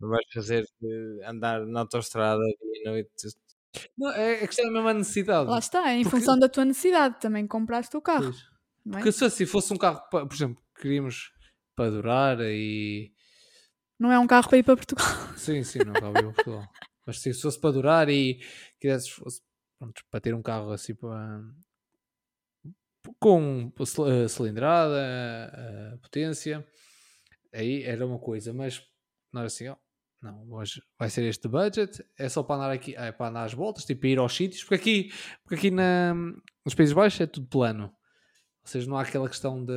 [0.00, 3.10] não vais fazer eh, andar na autostrada e noite.
[3.98, 5.48] Não, é a questão da mesma necessidade.
[5.50, 8.30] Lá está, em Porque- função da tua necessidade, também compraste o carro.
[8.30, 8.90] É?
[8.90, 11.32] Porque se assim fosse um carro, por exemplo, que queríamos
[11.76, 13.12] para durar e.
[13.98, 15.06] Não é um carro para ir para Portugal.
[15.36, 16.68] Sim, sim, não cabe em Portugal.
[17.06, 18.40] Mas se fosse para durar e
[18.80, 19.40] quisesses fosse
[19.78, 21.42] pronto, para ter um carro assim para.
[23.24, 23.72] Com
[24.06, 25.00] eh, cilindrada,
[25.54, 26.62] eh, potência,
[27.54, 28.82] aí era uma coisa, mas
[29.32, 29.76] nós assim, ó,
[30.20, 33.54] não, hoje vai ser este budget, é só para andar aqui, é para andar às
[33.54, 36.12] voltas, tipo ir aos sítios, porque aqui, porque aqui na,
[36.66, 39.72] nos Países Baixos é tudo plano, ou seja, não há aquela questão de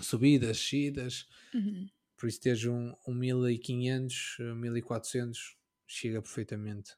[0.00, 1.88] subidas, descidas, Uhum.
[2.16, 6.92] por isso teres um, um 1500, eh, 1400 chega perfeitamente.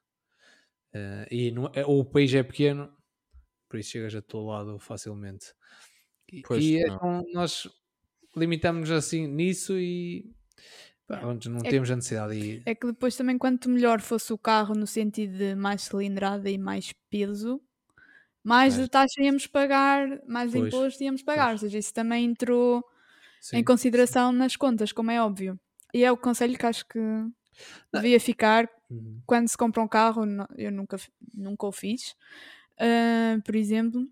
[0.93, 2.91] Eh, e não, é- o país é pequeno,
[3.71, 5.53] por isso chegas a todo lado facilmente.
[6.31, 6.95] E, Pois, e não.
[6.95, 7.67] então nós
[8.35, 10.31] limitamos assim nisso e
[11.07, 12.63] pá, pronto, não É- temos a necessidade de ir.
[12.65, 16.57] É que depois também quanto melhor fosse o carro no sentido de mais cilindrada e
[16.57, 17.61] mais peso,
[18.43, 18.85] mais Pois.
[18.85, 21.53] de taxa íamos pagar, mais Pois, imposto íamos pagar.
[21.53, 22.83] Ou seja, isso também entrou
[23.41, 23.57] Sim.
[23.57, 25.59] em consideração nas contas, como é óbvio.
[25.93, 26.99] E é o conselho que acho que
[27.93, 29.21] devia ficar Uhum.
[29.25, 30.23] quando se compra um carro,
[30.57, 30.97] eu nunca,
[31.33, 32.15] nunca o fiz,
[32.81, 34.07] ah, por exemplo,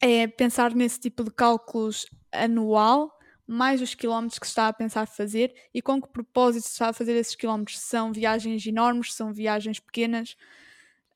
[0.00, 3.12] é pensar nesse tipo de cálculos anual,
[3.46, 6.88] mais os quilómetros que se está a pensar fazer e com que propósito se está
[6.90, 7.80] a fazer esses quilómetros.
[7.80, 10.36] São viagens enormes, são viagens pequenas,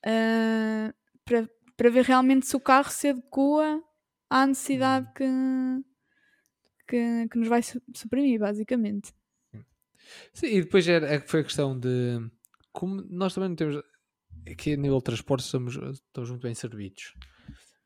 [0.05, 0.93] ah,
[1.25, 3.83] para, para ver realmente se o carro se adequa
[4.29, 5.25] à necessidade que,
[6.89, 9.13] que, que nos vai su- suprimir, basicamente.
[10.33, 12.19] Sim, e depois era, é foi a questão de
[12.73, 13.83] como nós também não temos
[14.49, 17.15] aqui a nível de transporte estamos, estamos muito bem servidos.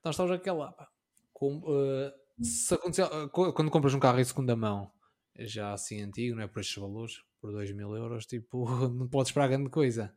[0.05, 0.89] Nós estamos aquela pá,
[1.33, 2.13] com, eh,
[2.43, 4.93] se acontecer, eh, quando compras um carro em segunda mão
[5.39, 9.31] já assim antigo, não é por estes valores, por 2 mil euros, tipo, não podes
[9.31, 10.15] esperar grande coisa.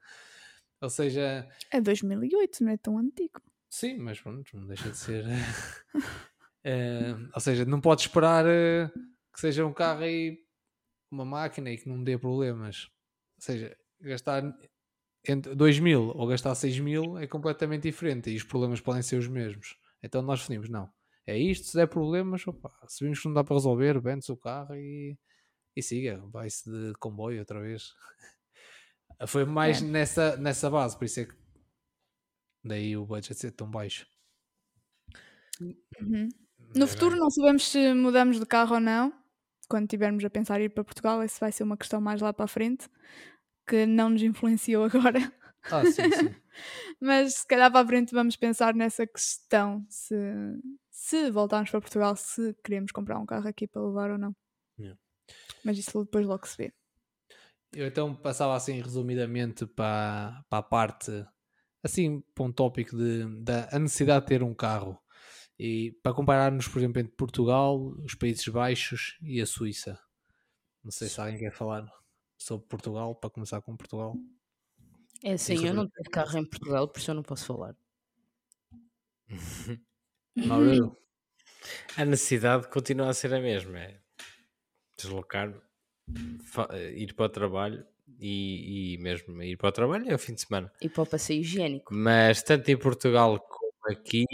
[0.82, 3.42] Ou seja, É 2008, não é tão antigo.
[3.70, 5.26] Sim, mas pronto, não deixa de ser.
[6.64, 8.90] eh, ou seja, não podes esperar eh,
[9.34, 10.38] que seja um carro aí,
[11.12, 12.90] uma máquina e que não dê problemas.
[13.38, 14.44] Ou seja, gastar
[15.28, 19.18] entre 2 mil ou gastar 6 mil é completamente diferente e os problemas podem ser
[19.18, 19.78] os mesmos.
[20.04, 20.90] Então nós definimos, não,
[21.26, 24.38] é isto, se der problemas, opa, se vimos que não dá para resolver, vende-se o
[24.38, 25.18] carro e,
[25.76, 27.94] e siga, vai-se de comboio outra vez.
[29.28, 29.84] Foi mais É.
[29.84, 31.34] nessa, nessa base, por isso é que
[32.64, 34.06] daí o budget ser tão baixo.
[36.02, 36.30] Uhum.
[36.76, 37.18] No É futuro bem.
[37.18, 39.14] não sabemos se mudamos de carro ou não.
[39.70, 42.32] Quando estivermos a pensar em ir para Portugal, essa vai ser uma questão mais lá
[42.34, 42.88] para a frente,
[43.68, 45.20] que não nos influenciou agora.
[45.70, 46.34] Ah, sim, sim.
[46.98, 50.16] Mas se calhar para a frente vamos pensar nessa questão, se,
[50.90, 54.34] se voltarmos para Portugal, se queremos comprar um carro aqui para levar ou não.
[54.80, 54.98] Yeah.
[55.66, 56.74] Mas isso depois logo se vê.
[57.74, 61.12] Eu então passava assim resumidamente para, para a parte,
[61.84, 64.98] assim, para um tópico de, da a necessidade de ter um carro.
[65.60, 70.00] E para compararmos, por exemplo, entre Portugal, os Países Baixos e a Suíça.
[70.82, 71.86] Não sei se alguém quer falar
[72.38, 74.16] sobre Portugal, para começar com Portugal.
[75.24, 77.76] É assim, eu não tenho carro em Portugal, por isso eu não posso falar.
[80.48, 80.98] Mauro,
[81.98, 84.00] A necessidade continua a ser a mesma, é
[84.98, 85.54] deslocar,
[86.54, 87.86] fa- ir para o trabalho
[88.20, 90.72] e, e mesmo ir para o trabalho é o fim de semana.
[90.82, 91.94] E para o passeio higiênico.
[91.94, 94.26] Mas tanto em Portugal como aqui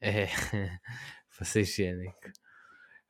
[0.00, 0.26] é
[1.42, 2.18] ser higiênico.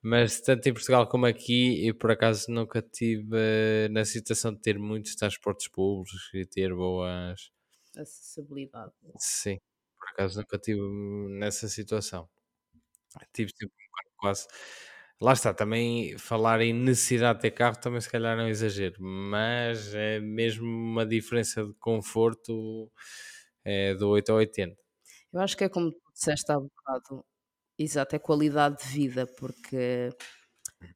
[0.02, 4.60] Mas tanto em Portugal como aqui, eu por acaso nunca tive eh, na situação de
[4.60, 7.50] ter muitos transportes públicos e ter boas.
[7.96, 8.92] Acessibilidade.
[9.18, 9.58] Sim,
[9.98, 10.80] por acaso nunca tive
[11.38, 12.28] nessa situação.
[13.32, 14.46] Tive um bocado quase.
[15.20, 18.50] Lá está, também falar em necessidade de ter carro também se calhar não é um
[18.50, 22.90] exagero, mas é mesmo uma diferença de conforto
[23.64, 24.76] é, do 8 ao 80.
[25.32, 27.24] Eu acho que é como tu disseste há bocado,
[27.84, 30.10] exato, é qualidade de vida, porque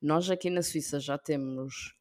[0.03, 1.95] nós aqui na Suíça já temos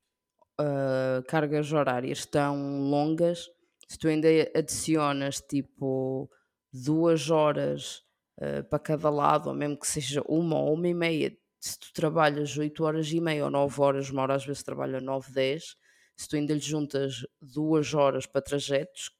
[0.60, 3.48] ah, cargas horárias tão longas,
[3.88, 6.30] se tu ainda adicionas tipo
[6.72, 8.02] duas horas
[8.42, 11.94] ah, para cada lado, ou mesmo que seja uma ou uma e meia, se tu
[11.94, 15.76] trabalhas 8 horas e meia ou 9 horas, uma hora às vezes trabalha 9, 10,
[16.18, 19.12] se tu ainda lhe juntas duas horas para trajetos,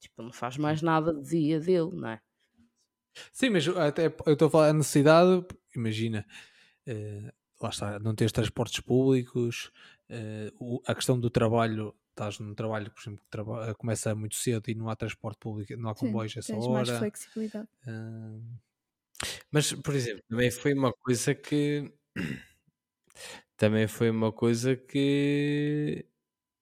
[0.00, 2.20] tipo, não faz mais nada de dia dele, não é?
[3.32, 6.26] Sim, mas até eu estou a falar da necessidade, imagina,
[6.86, 9.70] eh, lá está, não tens transportes públicos,
[10.08, 14.36] eh, o- a questão do trabalho, estás num trabalho, por exemplo, que traba- começa muito
[14.36, 16.98] cedo e não há transporte público, não há comboios essa tens mais hora.
[16.98, 17.68] flexibilidade.
[17.86, 18.40] eh,
[19.50, 21.92] Mas, por exemplo, também foi uma coisa que
[23.56, 26.06] também foi uma coisa que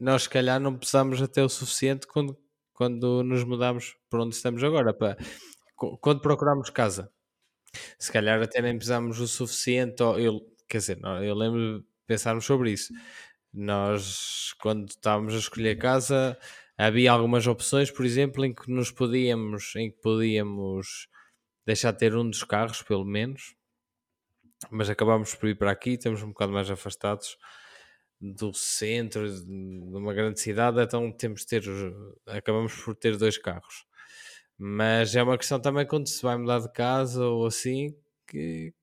[0.00, 2.38] nós se calhar não pesámos até o suficiente quando,
[2.72, 5.06] quando nos mudámos para onde estamos agora, co-
[5.78, 7.10] quando procurámos casa.
[7.98, 12.72] Se calhar até nem pesámos o suficiente, eu, quer dizer, eu lembro de pensarmos sobre
[12.72, 12.92] isso.
[13.52, 16.38] Nós, quando estávamos a escolher casa,
[16.76, 21.08] havia algumas opções, por exemplo, em que nos podíamos, em que podíamos
[21.66, 23.54] deixar de ter um dos carros, pelo menos,
[24.70, 27.36] mas acabámos por ir para aqui, estamos um bocado mais afastados
[28.20, 31.62] do centro de uma grande cidade, então temos ter,
[32.26, 33.86] acabamos por ter dois carros.
[34.58, 37.94] Mas é uma questão também quando se vai mudar de casa ou assim
[38.26, 38.74] que,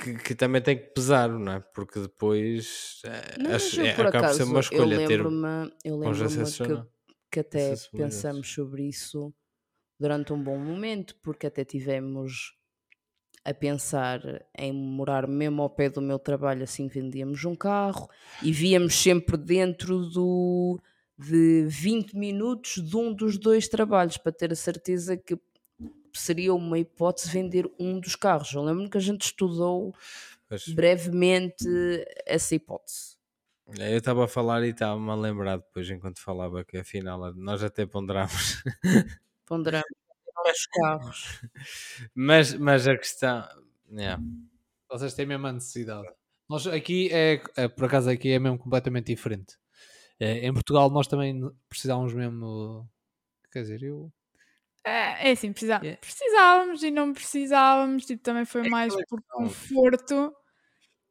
[0.00, 1.60] que, que também tem que pesar, não é?
[1.60, 4.96] Porque depois eh, Não, mas acho- eu, é- por acaba por ser uma eu escolha
[5.00, 6.82] ter lembro-me eu lembro-me que,
[7.32, 9.32] que até pensamos sobre isso
[9.98, 12.54] durante um bom momento, porque até tivemos
[13.44, 14.20] a pensar
[14.56, 18.08] em morar mesmo ao pé do meu trabalho, assim vendíamos um carro
[18.42, 20.80] e víamos sempre dentro do
[21.18, 25.38] de 20 minutos de um dos dois trabalhos para ter a certeza que
[26.14, 28.52] seria uma hipótese vender um dos carros.
[28.52, 29.94] Eu lembro que a gente estudou
[30.48, 31.64] Pois, brevemente
[32.26, 33.16] essa hipótese.
[33.78, 37.84] eu estava a falar e estava-me a lembrar depois enquanto falava que afinal nós até
[37.86, 38.62] ponderámos
[39.46, 39.88] Ponderamos.
[40.50, 41.40] os carros.
[42.14, 43.44] Mas, mas a questão.
[43.92, 44.22] yeah.
[44.90, 46.08] Vocês têm mesmo a necessidade.
[46.48, 49.56] Nós aqui é, é, por acaso aqui é mesmo completamente diferente.
[50.20, 52.88] É, em Portugal nós também precisávamos mesmo.
[53.52, 54.12] Quer dizer, eu.
[54.84, 55.96] É, é assim, Yeah.
[56.00, 60.32] precisávamos e não precisávamos, tipo, também foi É mais aquela por conforto.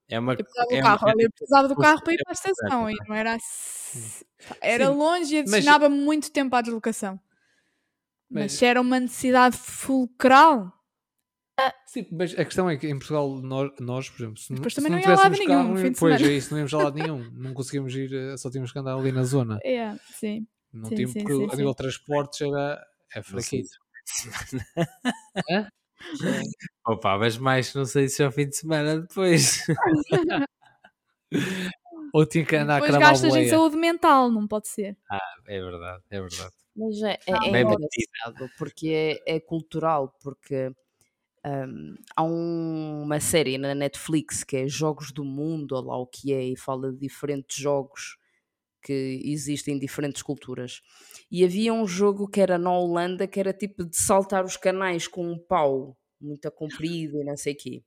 [0.09, 0.33] É uma.
[0.33, 2.89] Eu precisava do é carro, uma- eu precisava do carro para ir para a estação
[2.89, 4.25] e não era assim.
[4.61, 7.19] Era Sim, longe e mas- adicionava muito tempo à deslocação.
[8.29, 10.71] Mas, Mas- se era uma necessidade fulcral,
[11.87, 14.81] Sim, mas a questão é que em Portugal nós, nós por exemplo, se, Depois se
[14.81, 17.31] não tivéssemos nenhum carro, pois é isso, não íamos a lado nenhum.
[17.33, 19.57] Não conseguimos ir, eh, só tínhamos que andar ali na zona.
[19.63, 20.45] é, sim.
[20.71, 21.57] Não Sim, tínhamos, sim, porque sim, a sim.
[21.57, 23.69] nível de transportes era é fraquito.
[26.85, 29.65] Opa, mas mais não sei se é ao fim de semana depois.
[32.13, 34.95] Ou tinha que andar a Depois cravar a gastas em saúde mental, não pode ser.
[35.47, 36.53] É verdade, é verdade.
[36.75, 38.89] Mas é, é, é engraçado porque
[39.25, 40.71] é, é cultural, porque
[41.47, 46.07] hum, há um- uma série na Netflix que é Jogos do Mundo, ou lá o
[46.07, 48.17] que é, e fala de diferentes jogos
[48.83, 50.81] que existem em diferentes culturas.
[51.31, 55.07] E havia um jogo que era na Holanda que era tipo de saltar os canais
[55.07, 57.83] com um pau muito comprido e não sei o quê.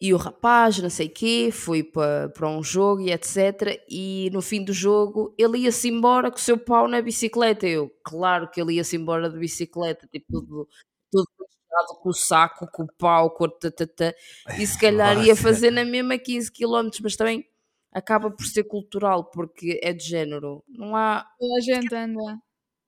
[0.00, 3.82] E o rapaz, não sei o quê, foi para para um jogo e etc.
[3.88, 7.66] E no fim do jogo ele ia-se embora com o seu pau na bicicleta.
[7.66, 10.68] Eu, claro que ele ia-se embora de bicicleta, tipo, tudo,
[11.10, 11.28] tudo
[11.68, 14.14] misturado com o saco, com o pau, com o tatatá.
[14.58, 17.44] E se calhar ia fazer na mesma 15 km, mas também
[17.92, 20.62] acaba por ser cultural, porque é de género.
[20.68, 21.26] Não há.
[21.38, 22.38] Toda a gente anda.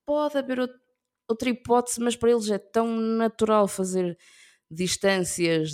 [0.07, 0.75] Pode haver out-
[1.29, 4.19] outra hipótese, mas para eles é tão natural fazer
[4.71, 5.71] distâncias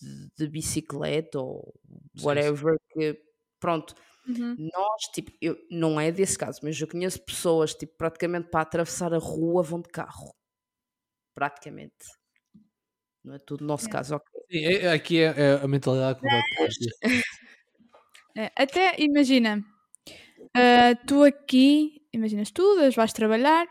[0.00, 1.74] de, de bicicleta ou
[2.16, 2.24] sim.
[2.26, 3.18] whatever que.
[3.60, 3.94] Pronto,
[4.28, 4.56] Uhum.
[4.58, 9.14] nós, tipo, eu, não é desse caso, mas eu conheço pessoas, tipo, praticamente para atravessar
[9.14, 10.34] a rua vão de carro.
[11.34, 12.06] Praticamente.
[13.26, 13.98] Não é tudo o nosso Yeah.
[13.98, 14.26] caso, ok.
[14.50, 16.96] Sim, é- é- aqui é, é a mentalidade completamente diferente.
[18.38, 19.64] É, até imagina,
[20.54, 23.66] ah, tu aqui, imagina, estudas, vais trabalhar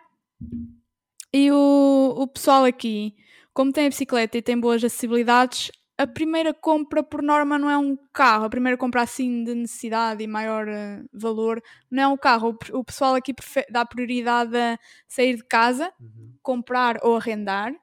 [1.33, 3.15] e o, o pessoal aqui,
[3.53, 7.77] como tem a bicicleta e tem boas acessibilidades, a primeira compra por norma não é
[7.77, 12.17] um carro, a primeira compra assim de necessidade e maior ah, valor não é um
[12.17, 12.57] carro.
[12.73, 13.33] O, o pessoal aqui
[13.69, 17.73] dá prioridade a sair de casa, Uhum, comprar ou arrendar.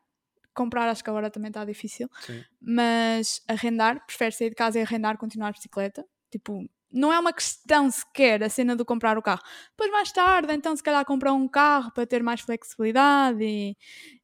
[0.54, 2.44] Comprar acho que agora também está difícil sim.
[2.60, 6.06] mas arrendar, prefere sair de casa e arrendar, continuar a bicicleta.
[6.30, 9.42] Tipo, não é uma questão sequer a cena do comprar o carro.
[9.70, 13.76] Depois, mais tarde, então, se calhar comprar um carro para ter mais flexibilidade e,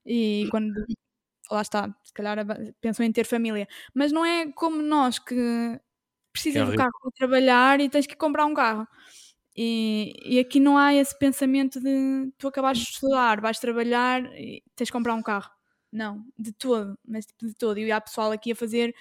[0.07, 0.73] e quando.
[1.51, 2.37] Lá está, se calhar
[2.81, 3.67] pensam em ter família.
[3.95, 5.81] Mas não é como nós que
[6.33, 6.77] precisas do horrível.
[6.77, 8.87] carro para trabalhar e tens que comprar um carro.
[9.57, 14.63] E, e aqui não há esse pensamento de tu acabaste de estudar, vais trabalhar e
[14.77, 15.51] tens que comprar um carro.
[15.93, 17.79] Não, de todo, mas tipo, de todo.
[17.79, 18.95] E há pessoal aqui a fazer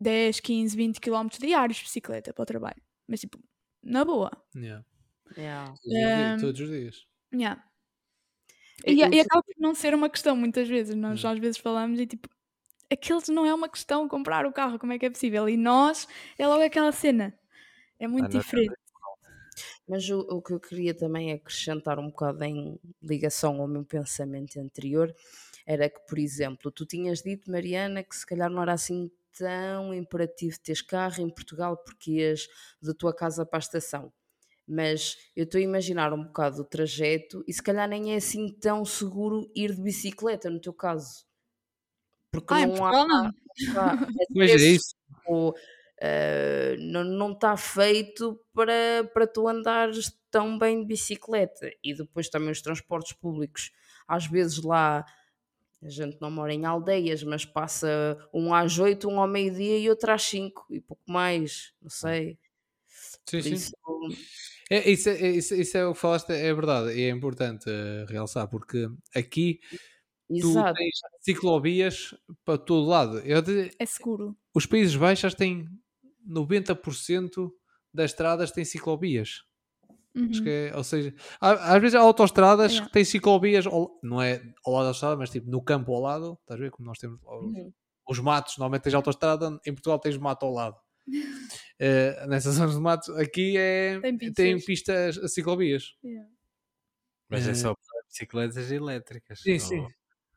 [0.00, 2.80] 10, 15, 20 km diários de bicicleta para o trabalho.
[3.08, 3.38] Mas tipo,
[3.82, 4.30] na boa.
[4.56, 4.84] Yeah.
[5.36, 5.74] Yeah.
[5.74, 7.06] Todos, os dias, Um, todos os dias.
[7.34, 7.64] Yeah.
[8.86, 10.94] E, e acaba por não ser uma questão, muitas vezes.
[10.94, 11.28] Nós Hum.
[11.28, 12.28] às vezes falamos e tipo,
[12.92, 15.48] aqueles não é uma questão comprar o carro, como é que é possível?
[15.48, 16.06] E nós,
[16.38, 17.36] é logo aquela cena.
[17.98, 18.74] É muito não- diferente.
[19.88, 24.58] Mas o, o que eu queria também acrescentar um bocado em ligação ao meu pensamento
[24.58, 25.14] anterior
[25.66, 29.92] era que, por exemplo, tu tinhas dito, Mariana, que se calhar não era assim tão
[29.92, 32.46] imperativo teres carro em Portugal porque ias
[32.80, 34.12] da tua casa para a estação.
[34.68, 38.48] Mas eu estou a imaginar um bocado o trajeto e se calhar nem é assim
[38.60, 41.26] tão seguro ir de bicicleta no teu caso.
[42.30, 42.88] Porque Ah, em não não.
[42.88, 42.92] há.
[43.76, 43.96] há
[44.34, 44.94] Mas é acessos isso.
[45.26, 45.54] ou,
[46.00, 52.28] eh, não não está feito para, para tu andares tão bem de bicicleta e depois
[52.28, 53.72] também os transportes públicos
[54.08, 55.04] às vezes lá
[55.84, 59.88] a gente não mora em aldeias mas passa um às 8, um ao meio-dia e
[59.90, 62.38] outro às 5 e pouco mais, não sei
[63.26, 63.54] Sim, por sim.
[63.54, 63.72] isso
[64.70, 68.06] É, isso, é, isso, isso é o que falaste, é verdade, e é importante eh,
[68.08, 69.60] realçar, porque aqui
[70.38, 73.18] tu exato, tens ciclovias para todo lado.
[73.20, 74.36] Eu te- É seguro.
[74.54, 75.66] os Países Baixos têm
[76.26, 77.52] 90%
[77.94, 79.42] das estradas têm ciclovias.
[80.16, 80.44] Acho Uhum.
[80.44, 82.86] que é, ou seja, há- às vezes há autoestradas Yeah.
[82.86, 86.00] que têm ciclovias, ao- não é ao lado da estrada, mas tipo no campo ao
[86.00, 87.72] lado, estás a ver como nós temos os, Uhum.
[88.08, 90.76] os matos, normalmente tens autoestrada, em Portugal tens mato ao lado.
[91.80, 95.18] Eh, nessas zonas de matos, aqui é, Tem tem pistas.
[95.18, 95.96] a ciclovias.
[96.04, 96.30] Yeah.
[97.28, 99.40] Mas é Eh, só para bicicletas elétricas.
[99.42, 99.86] Sim, ou- sim.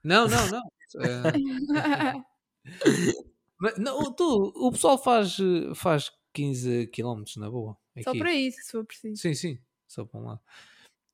[0.03, 0.61] Não, não, não.
[1.05, 2.23] Eh,
[3.59, 7.77] mas não, tu, o pessoal faz, eh, faz 15 km na boa.
[8.03, 8.19] Só aqui.
[8.19, 9.21] para isso, se for preciso.
[9.21, 9.59] Sim, sim,
[9.97, 10.39] só para um lado.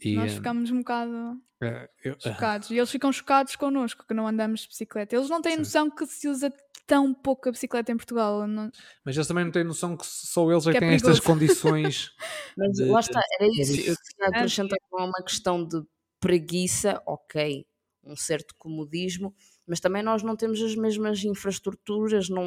[0.01, 2.69] E, Nós eh, ficamos um bocado eh, eu- chocados.
[2.69, 5.15] E eles ficam chocados connosco que não andamos de bicicleta.
[5.15, 5.59] Eles não têm Sim.
[5.59, 6.51] noção que se usa
[6.85, 8.45] tão pouco a bicicleta em Portugal.
[8.45, 8.69] Não-
[9.05, 11.19] Mas eles também não têm noção que só eles é Que que é têm estas
[11.21, 11.61] perigoso.
[11.71, 12.11] condições.
[12.57, 13.71] Mas de- lá está, era isso.
[13.79, 15.81] Eu queria acrescentar com uma questão de
[16.19, 17.65] preguiça, ok,
[18.03, 19.33] um certo comodismo,
[19.65, 22.43] mas também nós não temos as mesmas infraestruturas, não,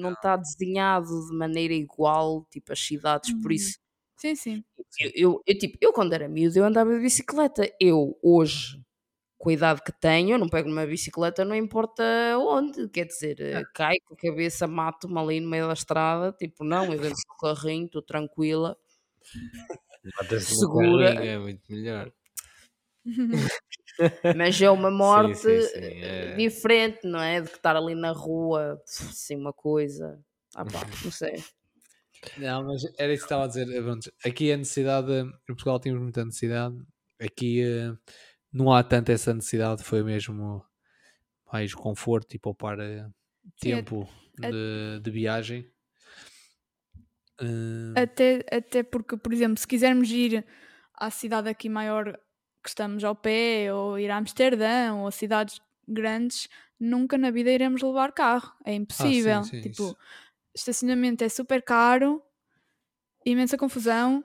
[0.00, 3.56] não está desenhado de maneira igual, tipo as cidades, por Uhum.
[3.56, 3.78] isso
[4.24, 4.64] Sim, sim.
[5.00, 8.82] eu, eu, eu, tipo, eu quando era miúdo eu andava de bicicleta, eu hoje
[9.38, 12.02] com a idade que tenho, eu não pego numa bicicleta, não importa
[12.38, 16.64] onde, quer dizer, eh, cai com a cabeça, mato-me ali no meio da estrada, tipo,
[16.64, 18.76] não, eu dentro do carrinho, estou tranquila,
[20.40, 21.14] Segura.
[21.14, 22.12] carrinho, É muito melhor.
[24.36, 26.36] mas é uma morte sim, sim, eh, é.
[26.36, 27.40] diferente, não é?
[27.40, 30.20] De que estar ali na rua, assim, uma coisa,
[30.54, 31.42] ah pá, não sei.
[32.36, 33.68] Não, mas era isso que estava a dizer.
[33.70, 36.76] eh, pronto, Aqui a necessidade, em Portugal temos muita necessidade.
[37.20, 37.92] Aqui eh,
[38.52, 40.64] não há tanta essa necessidade, foi mesmo
[41.52, 43.06] mais conforto e poupar eh,
[43.56, 44.08] Sim, tempo
[44.42, 45.70] a- de, de viagem.
[47.96, 50.44] Até, até porque, por exemplo, se quisermos ir
[50.94, 52.18] à cidade aqui maior
[52.62, 56.48] que estamos ao pé, ou ir a Amsterdão, ou a cidades grandes,
[56.80, 58.52] nunca na vida iremos levar carro.
[58.64, 59.42] É impossível.
[59.44, 59.96] sim, tipo, isso.
[60.54, 62.22] Estacionamento é super caro,
[63.24, 64.22] imensa confusão,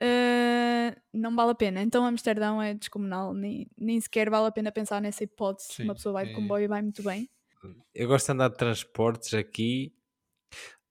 [0.00, 1.82] eh, não vale a pena.
[1.82, 5.72] Então Amsterdão é descomunal, nem, nem sequer vale a pena pensar nessa hipótese.
[5.74, 7.28] Sim, Uma pessoa vai de é- comboio e vai muito bem.
[7.94, 9.94] Eu gosto de andar de transportes aqui,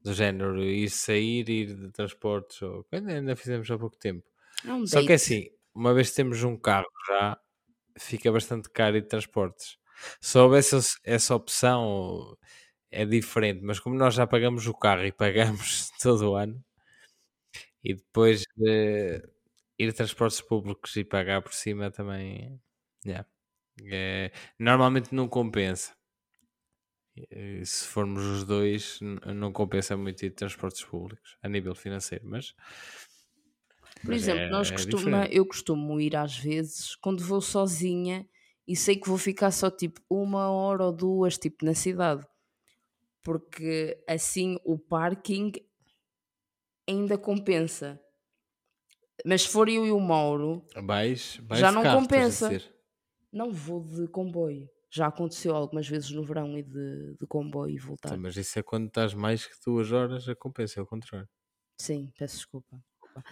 [0.01, 4.25] do género, ir sair, ir de transportes, ou ainda, fizemos há pouco tempo.
[4.65, 5.13] É um Só que date.
[5.13, 7.39] assim, uma vez que temos um carro já,
[7.99, 9.77] fica bastante caro ir de transportes.
[10.21, 12.37] Se houvesse esse- essa opção,
[12.91, 16.63] é diferente, mas como nós já pagamos o carro e pagamos todo o ano,
[17.83, 19.23] e depois de
[19.77, 22.59] ir de transportes públicos e pagar por cima também,
[23.05, 23.25] yeah.
[23.91, 25.95] É, normalmente não compensa.
[27.65, 28.99] Se formos os dois,
[29.35, 32.53] não compensa muito ir de transportes públicos a nível financeiro, mas
[34.03, 35.27] Por Mas exemplo, é- nós é costuma, diferente.
[35.27, 38.27] eu costumo ir às vezes quando vou sozinha
[38.67, 42.25] e sei que vou ficar só tipo uma hora ou duas tipo na cidade.
[43.23, 45.51] Porque assim o parking
[46.87, 47.99] ainda compensa.
[49.25, 52.49] Mas se for eu e o Mauro, vais, vais Já não carro, compensa.
[53.31, 54.69] não vou de comboio.
[54.89, 58.09] Já aconteceu algumas vezes no verão ir de, de comboio e voltar.
[58.09, 61.29] Então, mas isso é quando estás mais que duas horas, a compensa, é o contrário.
[61.79, 62.83] Sim, peço desculpa.
[63.01, 63.23] desculpa.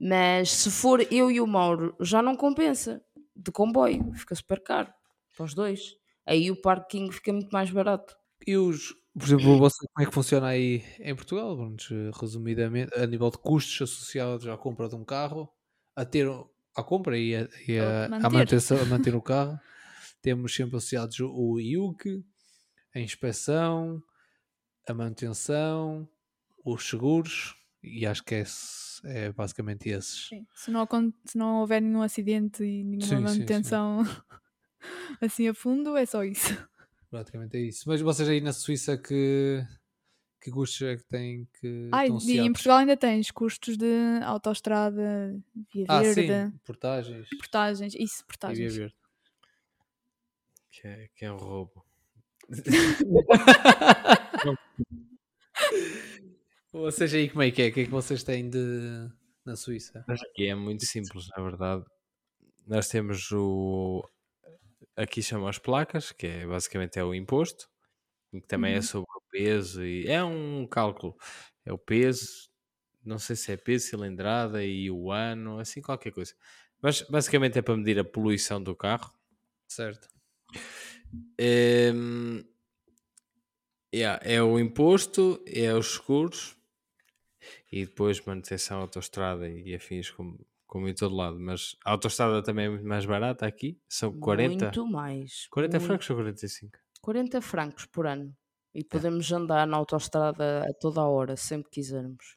[0.00, 3.02] Mas se for eu e o Mauro, já não compensa.
[3.34, 4.92] De comboio, fica super caro
[5.36, 5.96] para os dois.
[6.24, 8.16] Aí o parking fica muito mais barato.
[8.46, 11.56] E os, por exemplo, você, como é que funciona aí em Portugal?
[11.56, 15.50] Vamos, eh, resumidamente, a nível de custos associados à compra de um carro,
[15.94, 16.28] a ter
[16.76, 18.30] à compra e a, e a, a manter.
[18.30, 19.58] manutenção, a manter o carro,
[20.22, 22.24] temos sempre associados o- IUC,
[22.94, 24.02] a inspeção,
[24.88, 26.08] a manutenção,
[26.64, 28.44] os seguros, e acho que é,
[29.04, 30.32] é basicamente esses.
[30.32, 30.86] Sim, Se, não,
[31.24, 33.80] se não houver nenhum acidente e nenhuma Sim, sim, sim.
[33.80, 34.02] manutenção
[35.20, 36.68] assim a fundo, é só isso.
[37.16, 37.84] Praticamente é isso.
[37.88, 39.64] Mas vocês aí na Suíça que,
[40.42, 42.52] que custos é que têm que Ai, e em?
[42.52, 45.34] Portugal ainda tens custos de autoestrada,
[45.72, 47.26] via Ah, verde, sim, portagens.
[47.38, 48.76] portagens, isso, e via portagens.
[48.76, 48.94] verde.
[50.70, 51.82] Que é, que é um roubo.
[56.72, 57.68] Ou seja, aí como é que é?
[57.68, 59.08] O que é que vocês têm de
[59.44, 60.04] na Suíça?
[60.06, 61.84] Mas aqui é muito simples, na verdade.
[62.66, 64.06] Nós temos o.
[64.96, 67.68] Aqui chamam as placas, que é basicamente é o imposto,
[68.32, 68.82] que também é Uhum.
[68.82, 71.16] sobre o peso e é um cálculo.
[71.64, 72.50] É o peso,
[73.04, 76.34] não sei se é peso, cilindrada e o ano, assim qualquer coisa.
[76.82, 79.12] Mas basicamente é para medir a poluição do carro.
[79.68, 80.08] Certo.
[81.38, 82.44] Ehm,
[83.94, 86.56] yeah, é o imposto, é os seguros
[87.70, 90.38] e depois manutenção autoestrada e afins como,
[90.76, 91.40] como em todo lado.
[91.40, 95.46] Mas a autoestrada também é muito mais barata aqui, são 40, Muito mais.
[95.48, 95.86] 40 muito.
[95.86, 96.78] francos ou 45?
[97.00, 98.36] 40 francos por ano.
[98.74, 102.36] E podemos andar na autoestrada a toda a hora, sempre quisermos.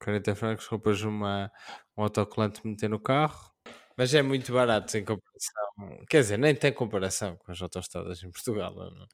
[0.00, 1.52] 40 francos compras uma,
[1.96, 3.52] um autocolante meter no carro,
[3.98, 6.06] mas é muito barato em comparação.
[6.08, 8.74] Quer dizer, nem tem comparação com as autoestradas em Portugal.
[8.74, 9.06] Não, não.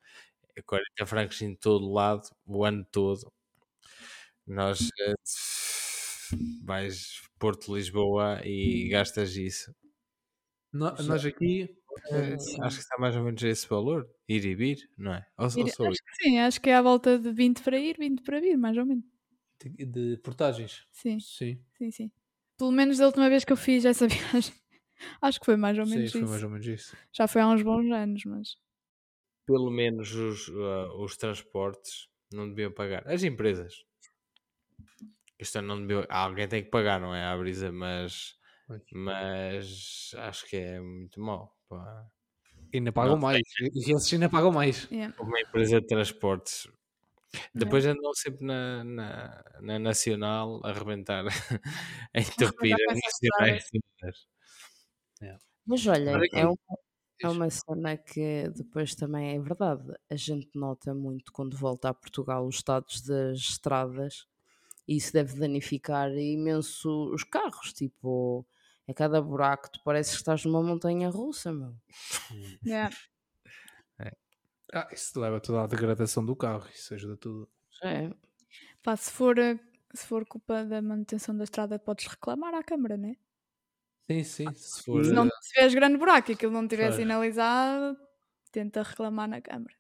[0.57, 3.33] É 40 francos em todo lado, o ano todo.
[4.47, 5.15] Nós eh,
[6.65, 9.75] vais Porto, Lisboa e gastas isso.
[10.73, 11.77] No- nós aqui
[12.13, 15.27] Eh, acho que está mais ou menos a esse valor, ir e vir, não é?
[15.39, 15.91] Ou, ou Ir- só ir.
[15.91, 18.57] acho que sim, acho que é à volta de 20 para ir, 20 para vir,
[18.59, 19.05] mais ou menos.
[19.59, 20.87] de, de portagens.
[20.93, 21.65] Sim, Sim.
[21.79, 22.13] sim, sim.
[22.59, 24.55] Pelo menos da última vez que eu fiz essa viagem
[25.23, 26.29] Acho que foi mais ou Sim, menos foi isso.
[26.29, 26.97] mais ou menos isso.
[27.15, 28.57] Já foi há uns bons anos, mas.
[29.49, 33.07] Pelo menos os, ah, os transportes não deviam pagar.
[33.07, 33.75] As empresas.
[35.41, 37.25] Isto é, não deviam, alguém tem que pagar, não é?
[37.25, 38.35] A brisa, mas,
[38.93, 41.57] mas acho que é muito mau.
[41.69, 42.07] pá.
[42.73, 43.43] Ainda pagam Não, mais.
[43.75, 44.89] E esses ainda pagam mais.
[44.91, 45.15] Yeah.
[45.21, 46.69] Uma empresa de transportes.
[47.55, 51.25] Depois andam sempre na, na, na Nacional a arrebentar,
[52.15, 53.01] a entupir as
[53.71, 54.27] todas.
[55.67, 56.57] Mas olha, é, um-
[57.23, 59.85] é uma cena que depois também é verdade.
[60.11, 64.27] A gente nota muito quando volta a Portugal os estados das estradas
[64.91, 67.73] e isso deve danificar imenso os carros.
[67.73, 68.45] Tipo,
[68.89, 71.77] a cada buraco tu parece que estás numa montanha russa, meu.
[72.67, 72.95] Yeah.
[74.73, 76.69] Ah, isso leva toda a degradação do carro.
[76.75, 77.49] Isso ajuda tudo.
[77.85, 78.11] É.
[78.83, 79.59] Pá, se for, eh,
[79.95, 83.17] se for culpa da manutenção da estrada, podes reclamar à Câmara, né?
[84.09, 84.55] Sim, sim.
[84.55, 85.05] Se for.
[85.05, 86.97] Se não eh, tiveres grande buraco e aquilo não estiver Pois.
[86.97, 87.97] sinalizado,
[88.53, 89.75] tenta reclamar na Câmara.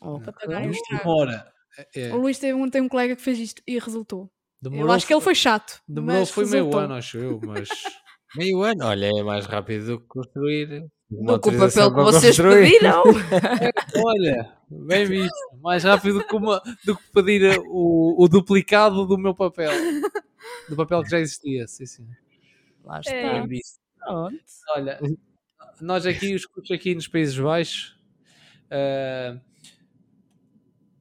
[0.00, 0.32] Ok.
[0.32, 1.04] pagarem o isto estrago.
[1.04, 1.55] demora.
[1.94, 4.30] É, O Luís teve um, tem um colega que fez isto e resultou.
[4.60, 5.80] demorou, eu acho que ele foi chato.
[5.88, 6.80] Demorou, mas foi meio resultou.
[6.80, 7.68] ano, acho eu, mas.
[8.36, 10.84] Meio ano, olha, é mais rápido do que construir.
[11.10, 12.64] uma Do que o papel que vocês construir.
[12.72, 13.02] pediram.
[14.04, 15.32] Olha, bem visto.
[15.62, 19.70] Mais rápido que uma, do que pedir o, o duplicado do meu papel.
[20.68, 21.66] Do papel que já existia.
[21.66, 22.06] Sim, sim.
[22.84, 23.00] Lá É.
[23.00, 23.32] está.
[23.38, 23.78] Bem visto.
[23.98, 24.36] Pronto.
[24.74, 25.00] Olha,
[25.80, 27.96] nós aqui, os custos aqui nos Países Baixos,
[28.70, 29.38] ah,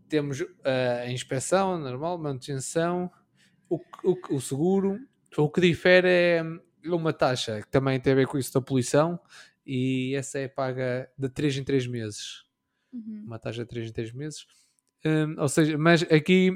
[0.07, 3.11] temos ah, a inspeção normal, manutenção,
[3.69, 4.99] o, o, o seguro.
[5.37, 6.43] O que difere é
[6.85, 9.19] uma taxa que também tem a ver com isso da poluição
[9.65, 12.43] e essa é paga de 3 em 3 meses.
[12.93, 13.23] Uhum.
[13.25, 14.45] Uma taxa de 3 em 3 meses.
[15.03, 16.51] Hum, ou seja, mas aqui,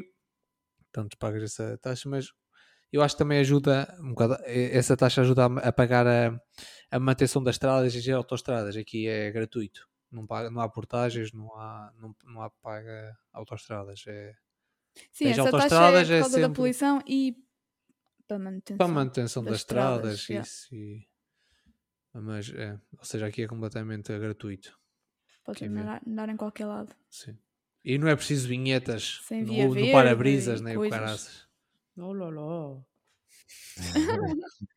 [0.91, 2.32] tanto pagas essa taxa, mas
[2.91, 6.41] eu acho que também ajuda um bocado, essa taxa ajuda a, a pagar a,
[6.91, 8.78] a manutenção das estradas e as autoestradas.
[8.78, 9.89] Aqui é gratuito.
[10.12, 14.03] Não, paga, não há portagens, não há, não, não há paga autoestradas.
[14.07, 14.34] É
[15.12, 17.36] Sim, essa taxa é autoestradas, por é causa da sempre- poluição e
[18.28, 18.78] para manutenção.
[18.78, 20.20] para manutenção das, das estradas.
[20.20, 20.47] estradas, yeah.
[20.47, 21.07] isso, e-
[22.14, 24.78] mas, é, ou seja, aqui é completamente gratuito.
[25.55, 25.80] Quer ver?
[25.80, 26.95] andar, andar em qualquer lado.
[27.10, 27.38] Sim.
[27.84, 31.47] E não é preciso vinhetas Sem no, no para-brisas, nem o caraças.
[31.97, 32.82] Oh, lá, lá.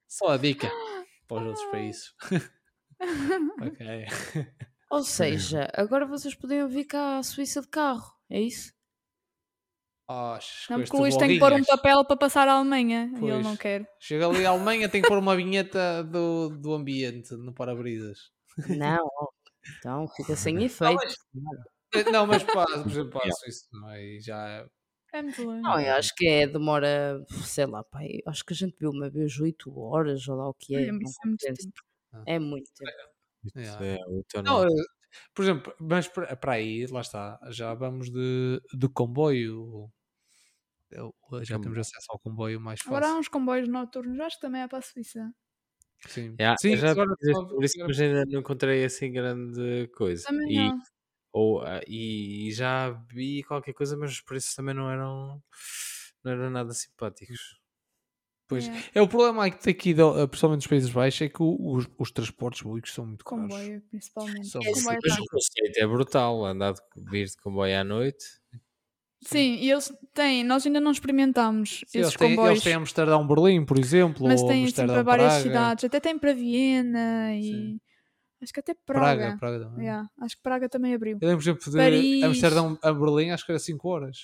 [0.07, 0.71] Só a dica
[1.27, 2.15] para os outros países.
[3.61, 4.07] ok.
[4.93, 8.73] Ou seja, agora vocês podiam vir cá à Suíça de carro, é isso?
[10.09, 10.37] Oh,
[10.69, 13.19] Não, porque o Luís tem que pôr um papel para passar à Alemanha e ele
[13.19, 13.45] Pois.
[13.45, 13.89] não quer.
[13.99, 18.19] Chega ali à Alemanha, tem que pôr uma vinheta do, do ambiente no para-brisas.
[18.69, 19.09] Não.
[19.79, 21.01] Então fica sem efeito.
[21.95, 24.03] Eh, Não, mas para, por exemplo, Suíça, não é?
[24.03, 24.67] E já
[25.15, 25.63] É muito longe.
[25.63, 29.09] Não, eu acho que é, demora, sei lá, pá, acho que a gente viu uma
[29.09, 30.93] vez 8 horas, ou lá o que é.
[30.93, 31.73] Não isso é muito tempo.
[32.27, 33.12] É muito tempo.
[33.55, 33.97] É,
[34.45, 34.69] Não, eh,
[35.35, 39.91] por exemplo, mas para para aí, lá está, já vamos de, de comboio.
[40.91, 43.19] Eu- Já temos acesso ao comboio mais Agora há fácil.
[43.19, 45.23] uns comboios noturnos, acho que também é para a Suíça.
[46.09, 47.15] Sim, Yeah, Sim já agora
[47.55, 50.25] por isso que ainda não encontrei assim grande coisa.
[50.25, 50.83] Também E, não.
[51.33, 55.43] ou, ah, e já vi qualquer coisa, mas os preços também não eram,
[56.25, 57.62] não eram nada simpáticos.
[58.53, 58.87] Pois, Yeah.
[58.95, 62.11] é o problema aqui, aqui do- eh, principalmente nos Países Baixos, é que os, os
[62.11, 63.51] transportes públicos são muito caros.
[63.51, 64.49] Comboio, principalmente.
[64.49, 68.25] São muito comboio Mas o conceito é brutal, andar de, vir de comboio à noite.
[69.25, 72.51] Sim, e eles têm, nós ainda não experimentámos Sim, esses eles, têm, comboios.
[72.55, 75.43] eles têm Amsterdão, Berlim, por exemplo, mas ou têm assim Amsterdão, para várias Praga.
[75.49, 77.81] cidades, até tem para Viena e Sim.
[78.43, 79.39] acho que até Praga, Praga.
[79.39, 79.85] Praga também.
[79.85, 81.19] Yeah, acho que Praga também abriu.
[81.21, 82.23] Eu lembro, por exemplo, de Paris.
[82.25, 84.19] Amsterdão a Berlim, acho que era 5 horas.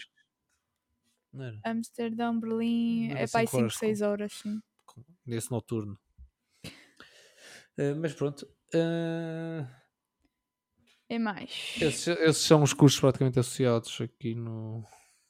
[1.32, 1.60] Não era?
[1.64, 4.60] Amsterdão, Berlim, é para aí cinco 5, horas, 6 horas, sim.
[5.26, 5.98] Nesse noturno.
[7.76, 8.46] Eh, mas pronto.
[8.74, 9.64] eh,
[11.08, 11.50] É mais.
[11.80, 14.84] esses, esses são os custos praticamente associados aqui no,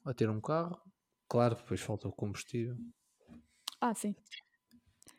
[0.05, 0.81] a ter um carro.
[1.29, 2.77] Claro, depois falta o combustível.
[3.81, 4.15] Ah, sim.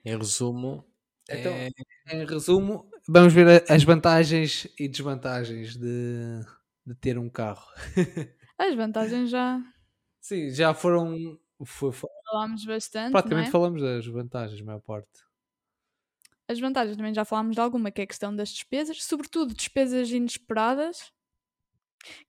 [0.03, 0.85] Em resumo,
[1.29, 1.69] Então, é-
[2.11, 6.41] Em resumo, vamos ver as vantagens e desvantagens de,
[6.85, 7.67] de ter um carro.
[8.57, 9.61] As vantagens já
[10.21, 11.39] Sim, já foram.
[11.65, 13.51] foi- foi- falámos bastante, praticamente é?
[13.51, 15.09] falamos das vantagens, a maior parte.
[16.47, 20.09] As vantagens também já falámos de alguma, que é a questão das despesas, sobretudo despesas
[20.11, 21.11] inesperadas.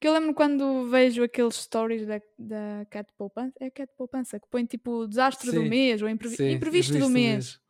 [0.00, 4.38] Que eu lembro quando vejo aqueles stories da, da Cat Poupança, é a Cat Poupança,
[4.40, 7.60] que põe tipo o desastre do Sim, mês ou imprevi- Sim, imprevisto do mês.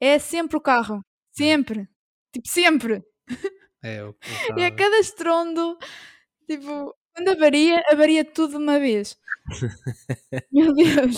[0.00, 1.00] É sempre o carro.
[1.30, 1.88] Sempre.
[2.32, 3.02] Tipo, sempre.
[3.82, 4.14] É, o, o
[4.58, 4.76] E a carro.
[4.76, 5.78] cada estrondo,
[6.46, 9.16] tipo, quando avaria, avaria tudo de uma vez.
[10.52, 11.16] Meu Deus.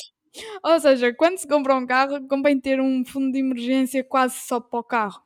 [0.62, 4.60] Ou seja, quando se compra um carro, convém ter um fundo de emergência quase só
[4.60, 5.22] para o carro.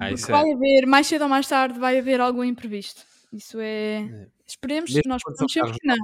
[0.00, 0.32] Ah, isso é.
[0.32, 3.04] Vai haver, mais cedo ou mais tarde, vai haver algum imprevisto.
[3.32, 4.00] Isso é.
[4.00, 4.28] É.
[4.46, 5.96] Esperemos, Mesmo nós sempre carros que não.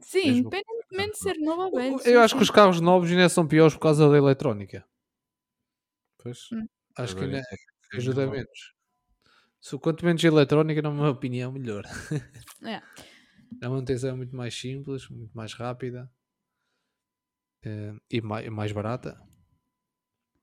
[0.00, 2.00] Sim, Mesmo independentemente de ser novo ou velho.
[2.04, 4.84] Eu acho que os carros novos ainda são piores por causa da eletrónica.
[6.18, 6.48] Pois.
[6.52, 6.66] Hum.
[6.96, 7.42] Acho que ainda é
[7.90, 8.77] que ajuda menos.
[9.60, 11.84] Se quanto menos eletrónica, na minha opinião, melhor.
[12.64, 12.80] É.
[13.62, 16.10] A manutenção é muito mais simples, muito mais rápida
[17.64, 19.20] eh, e mais, mais barata.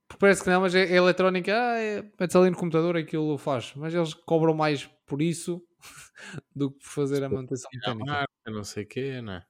[0.08, 3.38] Porque parece que não, mas é, é eletrónica, ah, é, metes ali no computador aquilo
[3.38, 3.74] faz.
[3.76, 5.66] Mas eles cobram mais por isso
[6.56, 8.12] do que por fazer a manutenção à mecânica.
[8.12, 9.46] marca, não sei o quê, não é?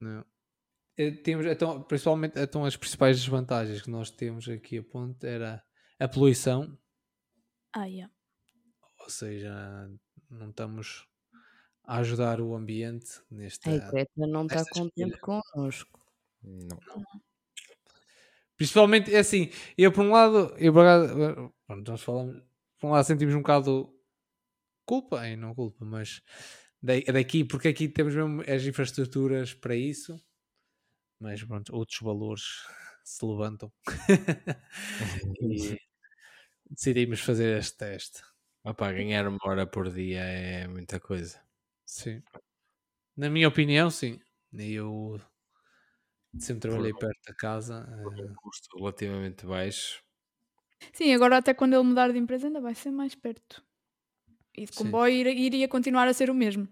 [0.00, 0.24] Não.
[0.98, 5.62] Eh, Temos, então, principalmente então, as principais desvantagens que nós temos aqui a ponto era
[6.00, 6.78] a poluição,
[7.72, 8.08] Ah, yeah.
[9.04, 9.52] Ou seja,
[10.30, 11.06] não estamos
[11.84, 13.70] a ajudar o ambiente nesta.
[13.70, 16.00] A Greta não está contente connosco.
[16.42, 16.78] Não.
[18.56, 22.42] Principalmente, é assim, eu por um lado, eu por acaso- pronto, nós falamos,
[22.78, 23.92] por um lado sentimos um bocado
[24.86, 26.22] culpa, e não culpa, mas
[26.82, 30.16] da- daqui, porque aqui temos mesmo as infraestruturas para isso,
[31.20, 32.42] mas pronto, outros valores
[33.04, 33.72] se levantam
[35.40, 35.78] e
[36.70, 38.22] decidimos fazer este teste.
[38.64, 41.40] Opa, ganhar uma hora por dia é muita coisa.
[41.86, 42.22] Sim.
[43.16, 44.20] Na minha opinião, sim.
[44.52, 45.20] Eu
[46.38, 47.86] sempre trabalhei perto da casa.
[47.88, 50.02] eh, Um custo relativamente baixo.
[50.92, 53.62] Sim, agora até quando ele mudar de empresa ainda vai ser mais perto.
[54.56, 56.68] E de comboio ir- iria continuar a ser o mesmo.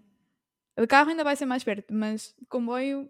[0.77, 3.09] De carro ainda vai ser mais perto, mas de comboio,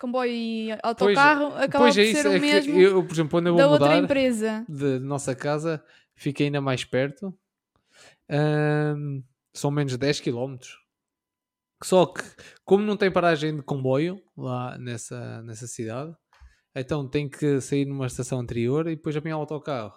[0.00, 3.12] comboio e autocarro acaba Pois por é isso, ser o é que mesmo eu, por
[3.14, 4.66] exemplo, quando eu da vou outra mudar empresa.
[4.68, 7.36] de nossa casa, fica ainda mais perto.
[8.30, 9.22] Ahm,
[9.54, 10.56] são menos de 10 km.
[11.82, 12.22] Só que,
[12.64, 16.14] como não tem paragem de comboio lá nessa, nessa cidade,
[16.74, 19.94] então tem que sair numa estação anterior e depois apanhar o autocarro.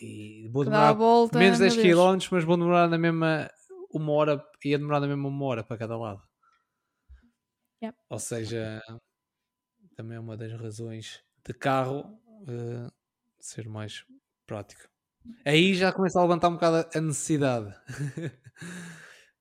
[0.00, 1.38] E vou demorar volta.
[1.38, 1.96] menos meu 10 Deus.
[1.96, 3.48] km, mas vou demorar na mesma
[3.92, 6.22] uma hora, ia demorar na mesma uma hora para cada lado.
[7.82, 7.96] Yep.
[8.10, 8.80] Ou seja,
[9.96, 12.18] também é uma das razões de carro
[12.48, 12.90] eh,
[13.40, 14.04] ser mais
[14.46, 14.88] prático.
[15.44, 17.74] Aí já começa a levantar um bocado a necessidade.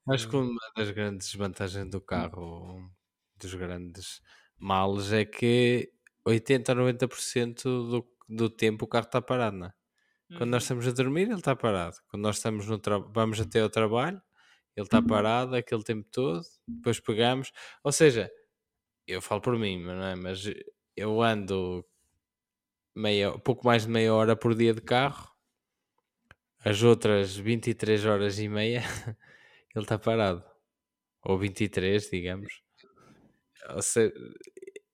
[0.07, 2.91] Acho que uma das grandes desvantagens do carro,
[3.37, 4.21] dos grandes
[4.57, 5.91] males, é que
[6.25, 9.73] 80 a 90% do, do tempo o carro está parado, não é?
[10.37, 11.97] Quando nós estamos a dormir, ele está parado.
[12.07, 12.79] Quando nós estamos no
[13.13, 14.21] vamos até ao trabalho,
[14.75, 17.51] ele está parado aquele tempo todo, depois pegamos.
[17.83, 18.29] Ou seja,
[19.07, 20.15] eu falo por mim, mas não é?
[20.15, 20.43] Mas
[20.95, 21.85] eu ando
[22.95, 25.29] meia, pouco mais de meia hora por dia de carro,
[26.65, 28.81] as outras 23 horas e meia
[29.75, 30.43] ele está parado.
[31.23, 32.61] Ou 23, digamos.
[33.69, 34.13] Ou seja,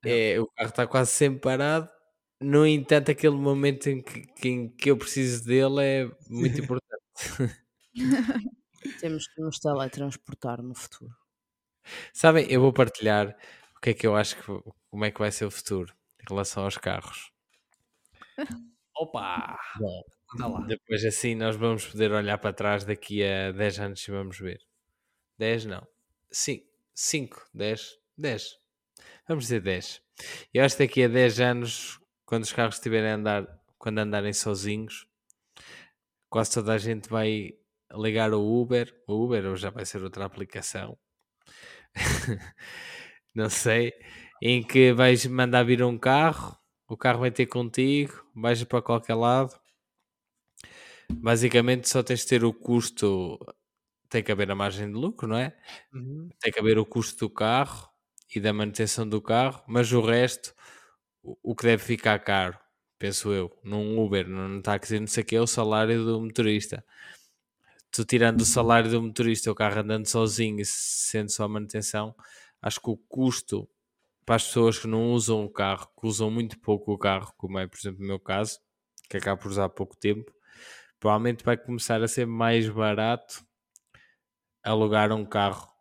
[0.06, 1.90] é, o carro está quase sempre parado.
[2.42, 7.62] No entanto, aquele momento em que, em que eu preciso dele é muito importante.
[9.00, 11.16] Temos que nos teletransportar no futuro.
[12.14, 13.36] Sabem, eu vou partilhar
[13.78, 14.44] o que é que eu acho que
[14.90, 17.32] como é que vai ser o futuro em relação aos carros.
[19.02, 19.58] Opa!
[20.36, 20.62] Anda lá.
[20.68, 24.60] Depois assim nós vamos poder olhar para trás daqui a 10 anos e vamos ver.
[25.39, 25.88] 10 não.
[26.32, 28.60] 5, 5, 10, 10.
[29.28, 30.04] Vamos dizer 10.
[30.54, 33.47] Eu acho que daqui a 10 anos, quando os carros estiverem a andar,
[33.80, 35.08] quando andarem sozinhos,
[36.30, 37.54] quase toda a gente vai
[37.91, 38.93] ligar o Uber.
[39.08, 40.95] O Uber ou já vai ser outra aplicação.
[43.34, 43.93] não sei.
[44.39, 46.61] Em que vais mandar vir um carro,
[46.92, 49.58] o carro vai ter contigo, vais para qualquer lado.
[51.10, 53.39] Basicamente só tens de ter o custo,
[54.10, 55.58] tem que haver a margem de lucro, não é?
[55.94, 56.30] Uhum.
[56.38, 57.89] Tem que haver o custo do carro
[58.36, 60.54] e da manutenção do carro, mas o resto,
[61.24, 62.60] o que deve ficar caro,
[63.00, 66.86] penso eu, num Uber, num táxi, não sei o que, é o salário do motorista.
[67.89, 72.14] Tu tirando o salário do motorista, o carro andando sozinho e sendo só manutenção,
[72.62, 73.70] acho que o custo
[74.26, 77.60] para as pessoas que não usam o carro, que usam muito pouco o carro, como
[77.60, 78.60] é, por exemplo, o meu caso,
[79.10, 80.32] que acabo por usar pouco tempo,
[81.00, 83.44] provavelmente vai começar a ser mais barato
[84.64, 85.72] alugar um carro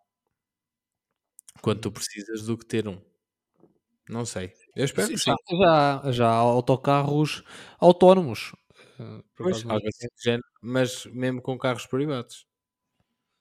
[1.62, 3.00] quando tu precisas do que ter um.
[4.08, 4.52] Não sei.
[4.74, 5.34] Eu espero Sim, que sim.
[5.62, 7.42] já, já, há autocarros
[7.78, 8.52] autónomos.
[8.98, 12.46] eh, Pois, algo assim mas mesmo com carros privados.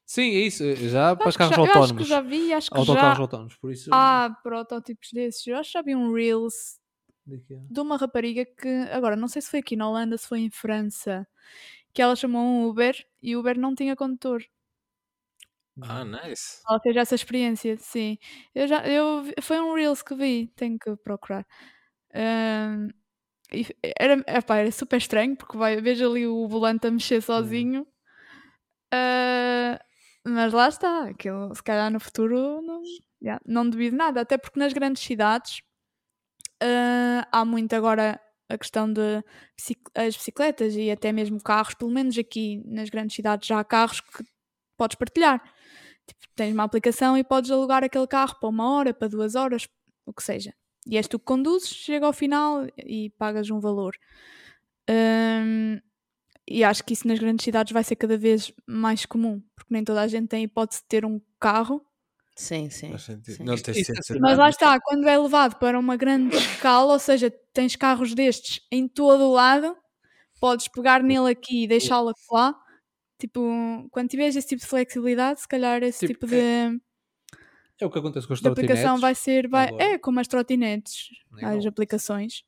[0.10, 0.76] Sim, é isso.
[0.76, 2.08] Já para os carros já- eu acho que autónomos.
[2.08, 3.56] já vi, acho que Autocarros já autónomos.
[3.58, 3.92] Por isso.
[3.94, 5.46] há protótipos desses.
[5.46, 6.80] Eu acho que já vi um Reels
[7.32, 10.40] a- de uma rapariga que, agora, não sei se foi aqui na Holanda, se foi
[10.40, 11.28] em França,
[11.94, 14.44] que ela chamou um Uber e o Uber não tinha condutor.
[15.82, 16.62] Ah, nice.
[16.68, 18.18] Ela teve essa experiência, sim.
[18.56, 21.46] Eu já, eu, foi um Reels que vi, tenho que procurar.
[23.52, 23.66] E
[24.00, 27.86] era, epá, era super estranho porque vai, vejo ali o volante a mexer sozinho.
[28.92, 29.80] Ah,
[30.26, 32.82] mas lá está, aquilo se calhar no futuro não,
[33.22, 35.62] yeah, não devido nada, até porque nas grandes cidades
[36.62, 39.24] ah, há muito agora a questão de
[39.96, 44.02] as bicicletas e até mesmo carros, pelo menos aqui nas grandes cidades já há carros
[44.02, 44.24] que
[44.78, 45.42] podes partilhar.
[46.08, 49.68] Tipo, tens uma aplicação e podes alugar aquele carro para uma hora, para duas horas,
[50.06, 50.54] o que seja.
[50.88, 53.96] E és tu que conduzes, chega ao final e pagas um valor.
[54.90, 55.80] Hum,
[56.50, 59.84] e acho que isso nas grandes cidades vai ser cada vez mais comum, porque nem
[59.84, 61.86] toda a gente tem a hipótese de ter um carro.
[62.36, 62.98] Sim, sim.
[62.98, 63.44] Sim.
[63.44, 63.58] Não é.
[64.22, 68.62] Mas lá está, quando é levado para uma grande escala, ou seja, tens carros destes
[68.72, 69.76] em todo o lado,
[70.40, 72.56] podes pegar nele aqui e deixá-lo lá.
[73.20, 73.42] Tipo,
[73.92, 76.80] quando tiveres esse tipo de flexibilidade, se calhar esse Tipo, tipo de,
[77.80, 79.02] É o que acontece com as de aplicação trotinetes.
[79.02, 79.48] vai ser.
[79.50, 79.84] Vai, agora.
[79.96, 82.44] é como as trotinetes, É as aplicações.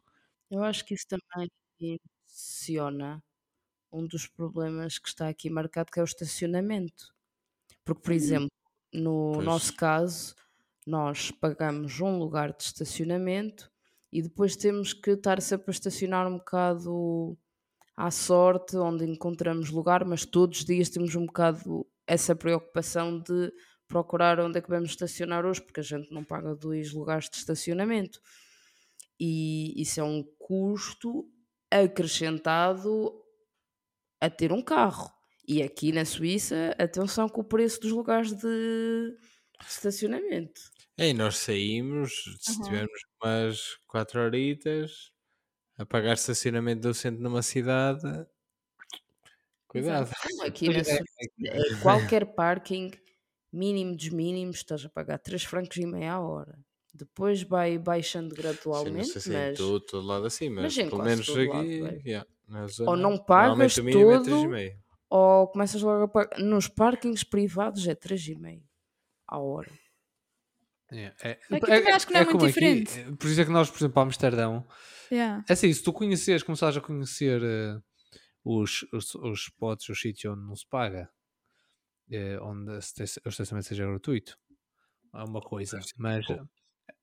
[0.52, 1.50] Eu acho que isso também
[1.80, 3.24] menciona
[3.92, 7.14] um dos problemas que está aqui marcado, que é o estacionamento.
[7.84, 8.50] Porque, por exemplo,
[8.94, 9.46] no Pois.
[9.46, 10.36] nosso caso,
[10.86, 13.72] nós pagamos um lugar de estacionamento
[14.12, 17.38] e depois temos que estar sempre a estacionar um bocado
[17.96, 23.54] à sorte, onde encontramos lugar, mas todos os dias temos um bocado essa preocupação de
[23.88, 27.38] procurar onde é que vamos estacionar hoje, porque a gente não paga dois lugares de
[27.38, 28.20] estacionamento
[29.20, 31.30] e isso é um custo
[31.70, 33.21] acrescentado
[34.22, 35.12] a ter um carro.
[35.48, 39.18] E aqui na Suíça, atenção com o preço dos lugares de
[39.68, 40.62] estacionamento.
[40.98, 42.62] É, e nós saímos, se Uhum.
[42.62, 45.12] tivermos umas 4 horitas
[45.78, 48.04] a pagar estacionamento do centro numa cidade,
[49.68, 50.12] cuidado.
[50.24, 51.04] Não, aqui na Suíça,
[51.54, 52.92] é qualquer parking,
[53.52, 56.60] mínimo dos mínimos, estás a pagar 3 francos e meia a hora.
[56.94, 58.36] Depois vai baixando
[58.72, 61.02] Sim, não gradualmente, sei se é em mas todo, todo lado assim, mas, mas pelo
[61.02, 62.00] menos lado, aqui, vai.
[62.06, 64.78] yeah, na zona, não normalmente pagas o mínimo é todo, 3,5.
[65.10, 66.40] ou começas logo a pagar.
[66.40, 68.64] Nos parkings privados é 3,5
[69.28, 69.72] a hora.
[70.94, 73.00] É, é, Aqui também acho que não é muito como aqui, diferente.
[73.00, 74.68] é, por isso é que nós, por exemplo, para Amsterdão,
[75.12, 75.44] Yeah.
[75.50, 77.78] é assim, se tu conheces, começares a conhecer eh,
[78.46, 81.10] os, os, os spots, os sítios onde não se paga,
[82.10, 84.38] eh, onde o estacionamento seja gratuito,
[85.14, 86.26] é uma coisa, mas,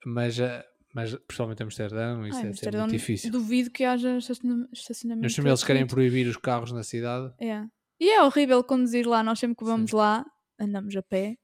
[0.07, 0.65] mas, eh,
[0.99, 3.31] mas principalmente Amsterdão, isso Ah, é, em é Amsterdão muito difícil.
[3.31, 5.25] Duvido que haja estaciona- estacionamento.
[5.25, 5.95] Nos primeiros querem gratuito.
[5.95, 7.33] proibir os carros na cidade.
[7.39, 7.65] É.
[8.01, 9.23] E é horrível conduzir lá.
[9.23, 10.25] Nós sempre que vamos lá,
[10.59, 11.37] andamos a pé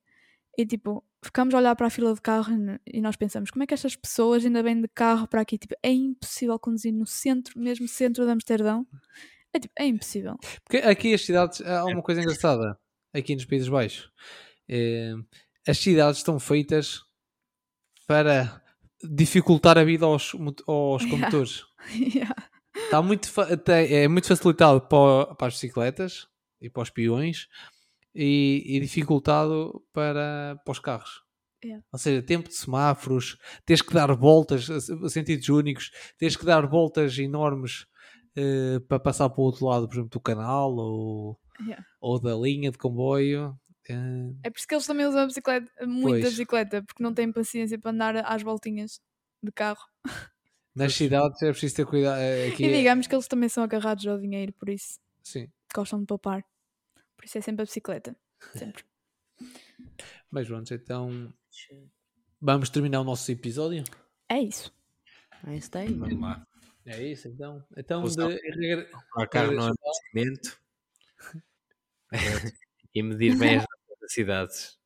[0.59, 2.53] e tipo, ficamos a olhar para a fila de carro
[2.87, 5.57] e nós pensamos como é que estas pessoas ainda vêm de carro para aqui?
[5.59, 8.85] Tipo, é impossível conduzir no centro, mesmo centro de Amsterdão.
[9.53, 10.37] É tipo, é impossível.
[10.65, 12.77] Porque aqui as cidades, há uma coisa engraçada,
[13.13, 14.11] aqui nos Países Baixos.
[14.69, 15.15] Eh,
[15.67, 17.01] as cidades estão feitas
[18.07, 18.63] para
[19.11, 20.33] dificultar a vida aos,
[20.67, 21.11] aos Yeah.
[21.11, 21.65] condutores.
[21.95, 22.35] Yeah.
[22.77, 23.29] Está muito,
[23.69, 26.27] é muito facilitado para, para as bicicletas
[26.61, 27.47] e para os peões
[28.15, 31.23] e, e dificultado para, para os carros.
[31.65, 31.85] Yeah.
[31.93, 34.67] Ou seja, tempo de semáforos, tens que dar voltas,
[35.09, 37.87] sentidos únicos, tens que dar voltas enormes
[38.37, 41.85] eh, para passar para o outro lado, por exemplo, do canal ou, Yeah.
[42.01, 43.57] ou da linha de comboio.
[43.89, 46.31] Eh, É por isso que eles também usam a bicicleta, muito a Pois.
[46.31, 49.01] bicicleta, porque não têm paciência para andar às voltinhas
[49.43, 49.85] de carro.
[50.75, 52.19] nas cidades é preciso ter cuidado.
[52.21, 55.49] eh, Aqui E é- digamos que eles também são agarrados ao dinheiro, por isso sim.
[55.75, 56.45] gostam de poupar.
[57.17, 58.17] Por isso é sempre a bicicleta.
[58.55, 58.85] Sempre.
[60.31, 61.33] Mas pronto, então
[62.41, 63.85] vamos terminar o nosso episódio.
[64.29, 64.75] É isso.
[65.45, 65.93] Aí está aí.
[65.93, 66.47] Vamos lá.
[66.87, 67.65] É isso, então.
[67.77, 68.89] Então, Usar- de,
[69.31, 70.61] carro não é investimento
[72.95, 73.65] e medir bem as
[74.05, 74.79] necessidades.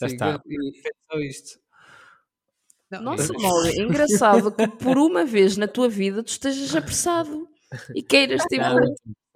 [0.00, 0.40] Já Sim, está.
[0.46, 1.58] e- É só isto.
[2.90, 7.48] Não, Nossa, Mauro, é engraçado que por uma vez na tua vida tu estejas apressado
[7.94, 8.62] e queiras tipo.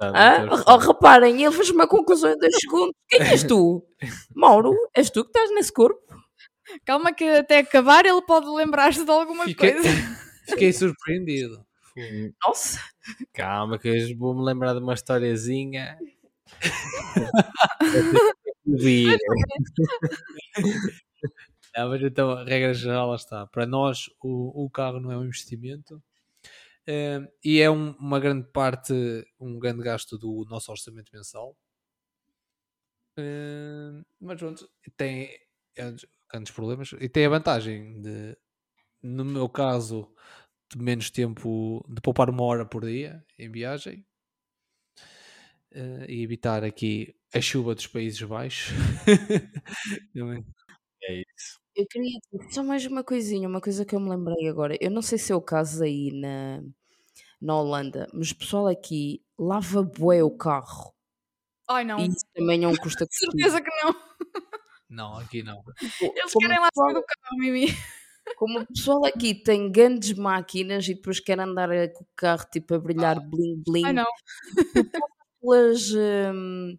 [0.01, 2.95] Ah, oh, reparem, ele fez uma conclusão em dois segundos.
[3.09, 3.85] Quem és tu?
[4.35, 6.01] Mauro, és tu que estás nesse corpo?
[6.85, 9.89] Calma que até acabar ele pode lembrar-se de alguma Fiquei, coisa.
[10.49, 11.65] fiquei surpreendido.
[12.47, 12.79] Nossa,
[13.33, 15.99] Calma, que hoje vou-me lembrar de uma historiazinha.
[21.77, 23.47] Não, mas então, a regra geral lá está.
[23.47, 26.03] Para nós, o, o carro não é um investimento
[26.87, 28.93] eh, e é um- uma grande parte,
[29.41, 31.57] um grande gasto do nosso orçamento mensal.
[33.17, 35.29] Eh, mas pronto, tem
[35.77, 35.95] é,
[36.31, 38.37] grandes problemas e tem a vantagem de,
[39.03, 40.13] no meu caso,
[40.73, 44.07] de menos tempo, de poupar uma hora por dia em viagem
[45.71, 48.73] eh, e evitar aqui a chuva dos Países Baixos.
[50.15, 50.43] Não é?
[51.05, 51.59] É isso.
[51.77, 54.77] eu queria dizer só mais uma coisinha, uma coisa que eu me lembrei agora.
[54.81, 56.61] Eu não sei se é o caso aí na,
[57.41, 60.93] na Holanda, mas o pessoal aqui lava bué o carro.
[61.69, 63.95] Ai não, E isso também é um custo de certeza que não.
[64.91, 65.63] Não, aqui não.
[66.01, 67.67] Eles Como querem lá pessoal- sair do carro, Mimi.
[68.37, 72.75] Como o pessoal aqui tem grandes máquinas e depois quer andar com o carro tipo
[72.75, 74.07] a brilhar bling bling Ai não.
[75.41, 76.77] pelas hum,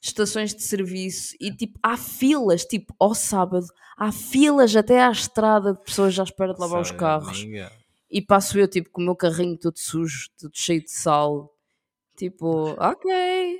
[0.00, 5.74] estações de serviço e tipo há filas, tipo ao sábado, há filas até à estrada
[5.74, 7.40] de pessoas à espera de lavar os Sabe, carros.
[7.42, 7.72] amiga.
[8.10, 11.52] E passo eu tipo com o meu carrinho todo sujo, todo cheio de sal.
[12.16, 13.58] Tipo, ok,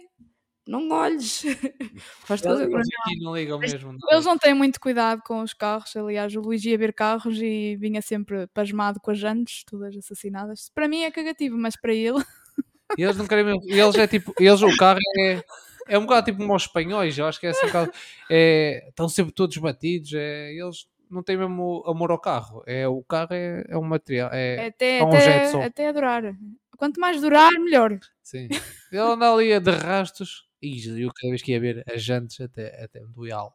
[0.66, 1.42] não olhes.
[2.24, 2.88] Faz coisa Eles
[3.22, 3.92] não ligam mesmo.
[3.92, 4.06] nada.
[4.10, 5.94] Eles não têm muito cuidado com os carros.
[5.96, 10.70] Aliás, o Luís ia ver carros e vinha sempre pasmado com as jantes, todas assassinadas.
[10.74, 12.22] Para mim é cagativo, mas para ele.
[12.96, 13.62] E eles não querem mesmo.
[13.64, 14.32] e Eles é tipo.
[14.40, 15.42] Eles, o carro é.
[15.88, 17.92] É um bocado tipo como os espanhóis, eu acho que é assim um bocado.
[18.30, 20.12] É, estão sempre todos batidos.
[20.14, 22.62] É, eles não têm mesmo amor ao carro.
[22.66, 24.30] É, o carro é, é um material.
[24.32, 25.62] É, Até, é um até, só.
[25.62, 26.22] até adorar.
[26.76, 27.98] Quanto mais durar, melhor.
[28.22, 28.48] Sim.
[28.92, 30.46] Ele anda ali a de rastos.
[30.60, 33.54] E eu cada vez que ia ver as jantes até, até me doía a alma.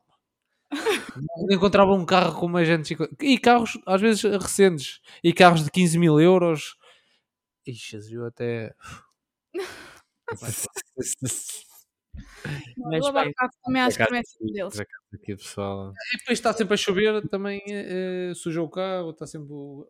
[1.51, 5.97] Encontrava um carro com uma jantes e carros às vezes recentes e carros de 15
[5.99, 6.75] mil euros.
[7.67, 8.73] Ixi, eu até.
[12.77, 13.33] Mas lavar bem,
[13.63, 14.79] também acho que não é aqui- deles.
[15.13, 15.93] aqui, pessoal.
[16.13, 19.51] E depois está sempre a chover, também eh, suja o carro, está sempre.
[19.53, 19.89] Ou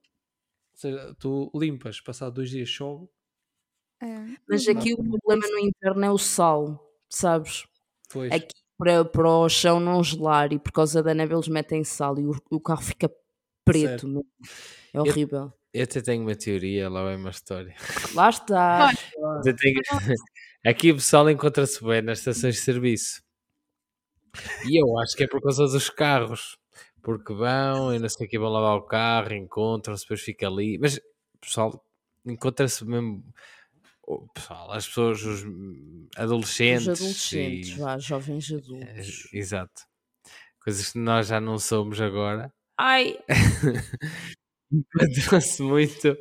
[0.73, 3.07] seja, tu limpas, passado dois dias chove.
[4.01, 4.07] É.
[4.47, 7.65] Mas aqui o problema no inverno é o sal, sabes?
[8.09, 8.31] Pois.
[8.31, 12.19] Aqui para, para o chão não gelar e por causa da neve eles metem sal
[12.19, 13.09] e o, o carro fica
[13.65, 14.07] preto.
[14.07, 14.25] Mesmo.
[14.93, 15.53] É horrível.
[15.73, 17.73] Eu até tenho uma teoria, lá vai uma história.
[18.13, 18.91] Lá está.
[19.43, 19.79] Eu tenho-
[20.65, 23.21] Aqui o pessoal encontra-se bem nas estações de serviço.
[24.67, 26.57] E eu acho que é por causa dos carros.
[27.01, 30.77] Porque vão e não sei o que vão lavar o carro, encontram-se, depois fica ali.
[30.79, 31.85] Mas o pessoal
[32.25, 33.23] encontra-se mesmo.
[34.07, 35.43] o pessoal, as pessoas, os
[36.17, 36.87] adolescentes.
[36.87, 39.33] Os adolescentes, e- jovens É, adultos.
[39.33, 39.81] Exato.
[40.63, 42.53] Coisas que nós já não somos agora.
[42.77, 43.17] Ai,
[44.71, 46.17] Encontrou-se muito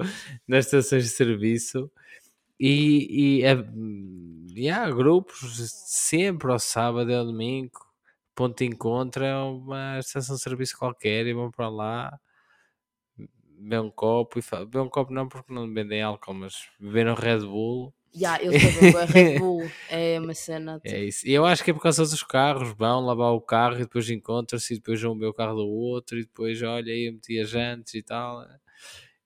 [0.47, 1.91] nas estações de serviço
[2.61, 3.65] e, e, é-
[4.55, 5.39] e há grupos
[5.71, 7.79] sempre ao sábado e ao domingo.
[8.35, 12.19] Ponto de encontro é uma estação de serviço qualquer e vão para lá
[13.59, 17.41] beber um copo e beber um copo não porque não vendem álcool, mas beberam Red
[17.41, 17.95] Bull.
[18.15, 19.77] já, eu sou a Red Bull.
[19.89, 20.81] É uma cena.
[20.85, 21.27] É tipo, isso.
[21.29, 24.09] E eu acho que é por causa dos carros, vão lavar o carro e depois
[24.11, 27.39] encontram-se e depois vão ver o carro do outro e depois olha aí eu meti
[27.39, 28.43] as jantes e tal.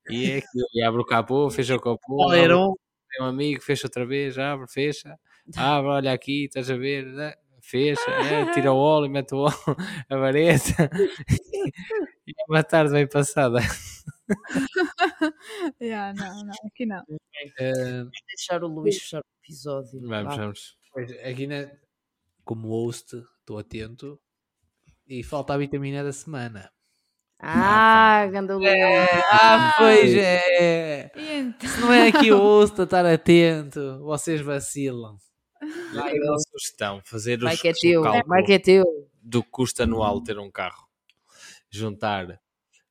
[0.08, 0.66] E é aquilo.
[0.74, 2.30] E abre o capô, fecha o capô.
[2.32, 2.76] um-
[3.16, 5.18] tem um amigo, fecha outra vez, abre, fecha,
[5.56, 7.34] abre, olha aqui, estás a ver, né?
[7.62, 9.56] fecha, é, tira o óleo, mete o óleo,
[10.08, 10.88] a vareta,
[12.26, 13.58] e é uma tarde bem passada.
[15.80, 17.02] Yeah, não, não, aqui não.
[17.58, 20.00] eh, deixar o Luís fechar o episódio.
[20.06, 20.76] Vamos, vamos.
[20.92, 21.70] Pois, aqui na,
[22.44, 24.20] como host, estou atento
[25.08, 26.70] e falta a vitamina da semana.
[27.38, 28.68] Ah, ganda Luís.
[29.30, 31.12] Ah, pois é!
[31.14, 31.68] Então?
[31.68, 35.18] Se não é aqui o a estar atento, vocês vacilam.
[35.94, 38.02] Vai, uma sugestão, fazer os, que é o teu.
[38.02, 38.84] Vai é teu.
[39.22, 40.86] do custo anual ter um carro.
[41.70, 42.40] Juntar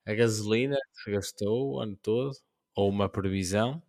[0.06, 2.36] a gasolina que se gastou o ano todo,
[2.76, 3.82] ou uma previsão,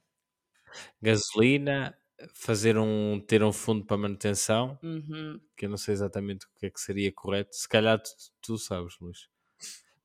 [1.02, 1.96] gasolina,
[2.32, 5.38] fazer um, ter um fundo para manutenção, Uhum.
[5.56, 7.54] que eu não sei exatamente o que é que seria correto.
[7.54, 9.28] Se calhar tu, tu sabes, Luís.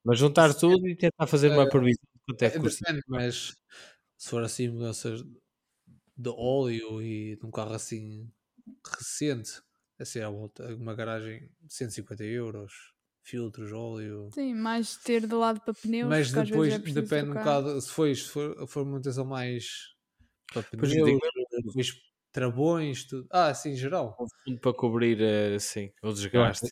[0.05, 2.85] Mas juntar tudo e tentar fazer uma Eh, previsão de quanto é que É, custa.
[2.85, 3.55] Depende, mas
[4.17, 5.23] se for assim mudanças
[6.17, 8.31] de óleo e de um carro assim
[8.85, 9.61] recente,
[9.99, 12.93] assim à volta, uma garagem de 150 euros,
[13.23, 14.33] filtros, óleo.
[14.33, 16.19] Sim, mais ter de lado para pneus.
[16.19, 19.93] Mas depois é depende um bocado, se for, se for, for uma manutenção mais
[20.53, 21.19] para pneus,
[21.65, 23.27] depois travões, tudo.
[23.31, 24.19] Ah, sim, em geral.
[24.19, 25.21] um fundo para cobrir
[25.55, 26.69] assim, o desgaste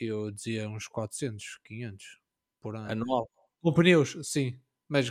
[0.00, 2.20] eu dizia uns 400, 500
[2.62, 2.90] por ano.
[2.90, 3.28] anual.
[3.60, 4.58] Com pneus, sim.
[4.88, 5.10] Mas,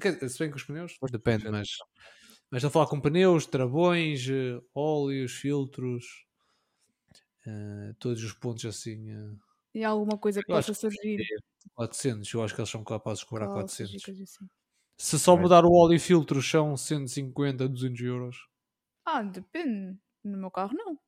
[0.00, 1.68] quer dizer, se bem com os pneus, depende, mas...
[2.50, 6.04] Mas estou a falar com pneus, travões, eh, óleos, filtros,
[7.46, 9.34] eh, todos os pontos assim, eh,
[9.74, 11.24] E alguma coisa que possa surgir.
[11.74, 12.32] 400.
[12.32, 14.02] Eu acho que eles são capazes de cobrar e 400.
[14.04, 14.48] coisas assim.
[14.98, 18.36] Se só mudar o óleo e filtros são 150, 200 euros.
[19.04, 19.98] Ah, depende.
[20.24, 20.98] No meu carro, não.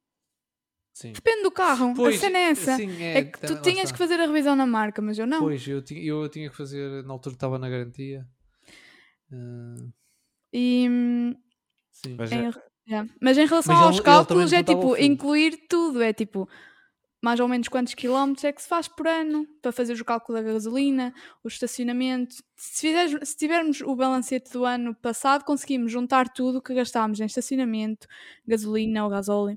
[0.93, 1.13] Sim.
[1.13, 1.95] Depende do carro.
[2.07, 2.77] a cena é essa.
[2.77, 3.93] sim, É, que tu tinhas está.
[3.93, 5.41] que fazer a revisão na marca, mas eu não.
[5.41, 8.27] Pois, eu tinha, eu tinha que fazer, na altura estava na garantia.
[9.33, 9.87] Eh,
[10.53, 11.35] E, hum,
[11.91, 12.15] sim.
[12.19, 12.51] Mas em,
[12.89, 13.09] yeah.
[13.21, 16.03] mas em relação Mas aos ele- ele cálculos é juntava o tipo incluir tudo.
[16.03, 16.49] É tipo
[17.25, 20.37] mais ou menos quantos quilómetros é que se faz por ano para fazer o cálculo
[20.37, 21.15] da gasolina,
[21.45, 22.35] o estacionamento.
[22.57, 27.21] Se, fizeres- se tivermos o balancete do ano passado, conseguimos juntar tudo o que gastámos
[27.21, 28.07] em estacionamento,
[28.47, 29.57] gasolina ou gasóleo,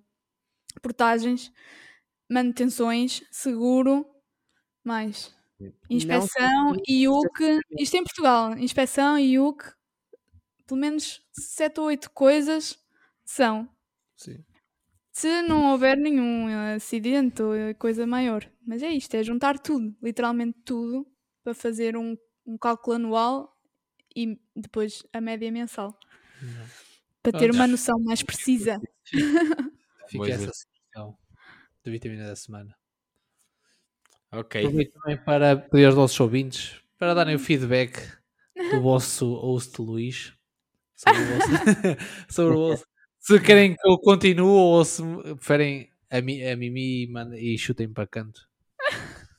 [0.81, 1.51] portagens,
[2.29, 4.05] manutenções, seguro,
[4.83, 5.33] mais
[5.89, 9.73] inspeção, Não IUC, isto em Portugal, inspeção, IUC,
[10.67, 12.77] pelo menos 7 ou 8 coisas
[13.23, 13.69] são.
[14.15, 14.43] Sim.
[15.11, 18.49] Se não houver nenhum acidente ou coisa maior.
[18.67, 21.07] Mas é isto, é juntar tudo, literalmente tudo,
[21.43, 23.55] para fazer um, um cálculo anual
[24.15, 25.97] e depois a média mensal.
[27.21, 28.77] Para ter uma noção mais precisa.
[30.09, 30.53] Fica essa é.
[30.53, 31.17] sugestão
[31.83, 32.75] da vitamina da semana.
[34.31, 34.61] Ok.
[34.61, 37.99] Aproveito também para pedir aos nossos ouvintes para darem o feedback
[38.71, 40.33] do vosso host Luís
[40.95, 41.49] sobre o vosso,
[42.29, 42.85] sobre o vosso-
[43.19, 45.01] se querem que eu continue ou se
[45.35, 48.41] preferem a, mi, a Mimi e, manda- e chutem para canto.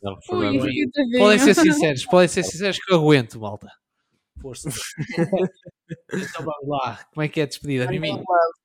[0.03, 0.91] Não, Ui.
[1.19, 3.71] Podem ser sinceros, podem ser sinceros que eu aguento, malta.
[4.41, 4.69] Força.
[5.19, 7.05] então vamos lá.
[7.13, 8.11] Como é que é a despedida, Mimi?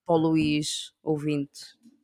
[0.05, 1.61] Para o Luís, ouvinte.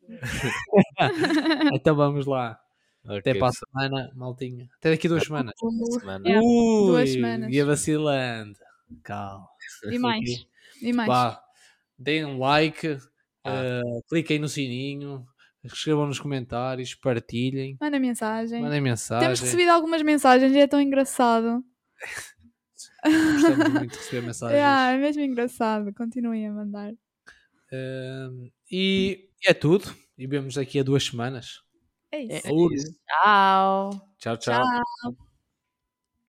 [1.73, 2.59] Então vamos lá.
[3.05, 4.67] Até Ok, para a semana, maltinha.
[4.77, 5.53] Até daqui a duas semanas.
[5.99, 6.27] semana.
[6.27, 7.53] Yeah, Ui, duas semanas.
[7.53, 8.59] Ia vacilando.
[9.03, 9.47] Calma.
[9.89, 10.45] E mais.
[10.81, 11.07] E mais.
[11.07, 11.41] Vá,
[11.97, 12.97] deem um like,
[13.45, 13.51] Ah.
[13.53, 15.25] eh, cliquem no sininho,
[15.63, 18.61] escrevam nos comentários, partilhem, Manda mensagem.
[18.61, 19.23] mandem mensagem.
[19.25, 21.63] Temos recebido algumas mensagens e é tão engraçado.
[23.05, 24.57] Gostamos muito de receber mensagens.
[24.57, 25.93] Yeah, é mesmo engraçado.
[25.93, 26.91] Continuem a mandar.
[27.71, 28.27] Eh,
[28.71, 29.85] e é tudo.
[30.17, 31.61] E vemos daqui a duas semanas.
[32.11, 32.47] É isso.
[32.47, 32.83] Saúde.
[33.07, 33.91] Tchau.
[34.19, 34.63] Tchau, tchau.
[34.63, 35.26] Tchau.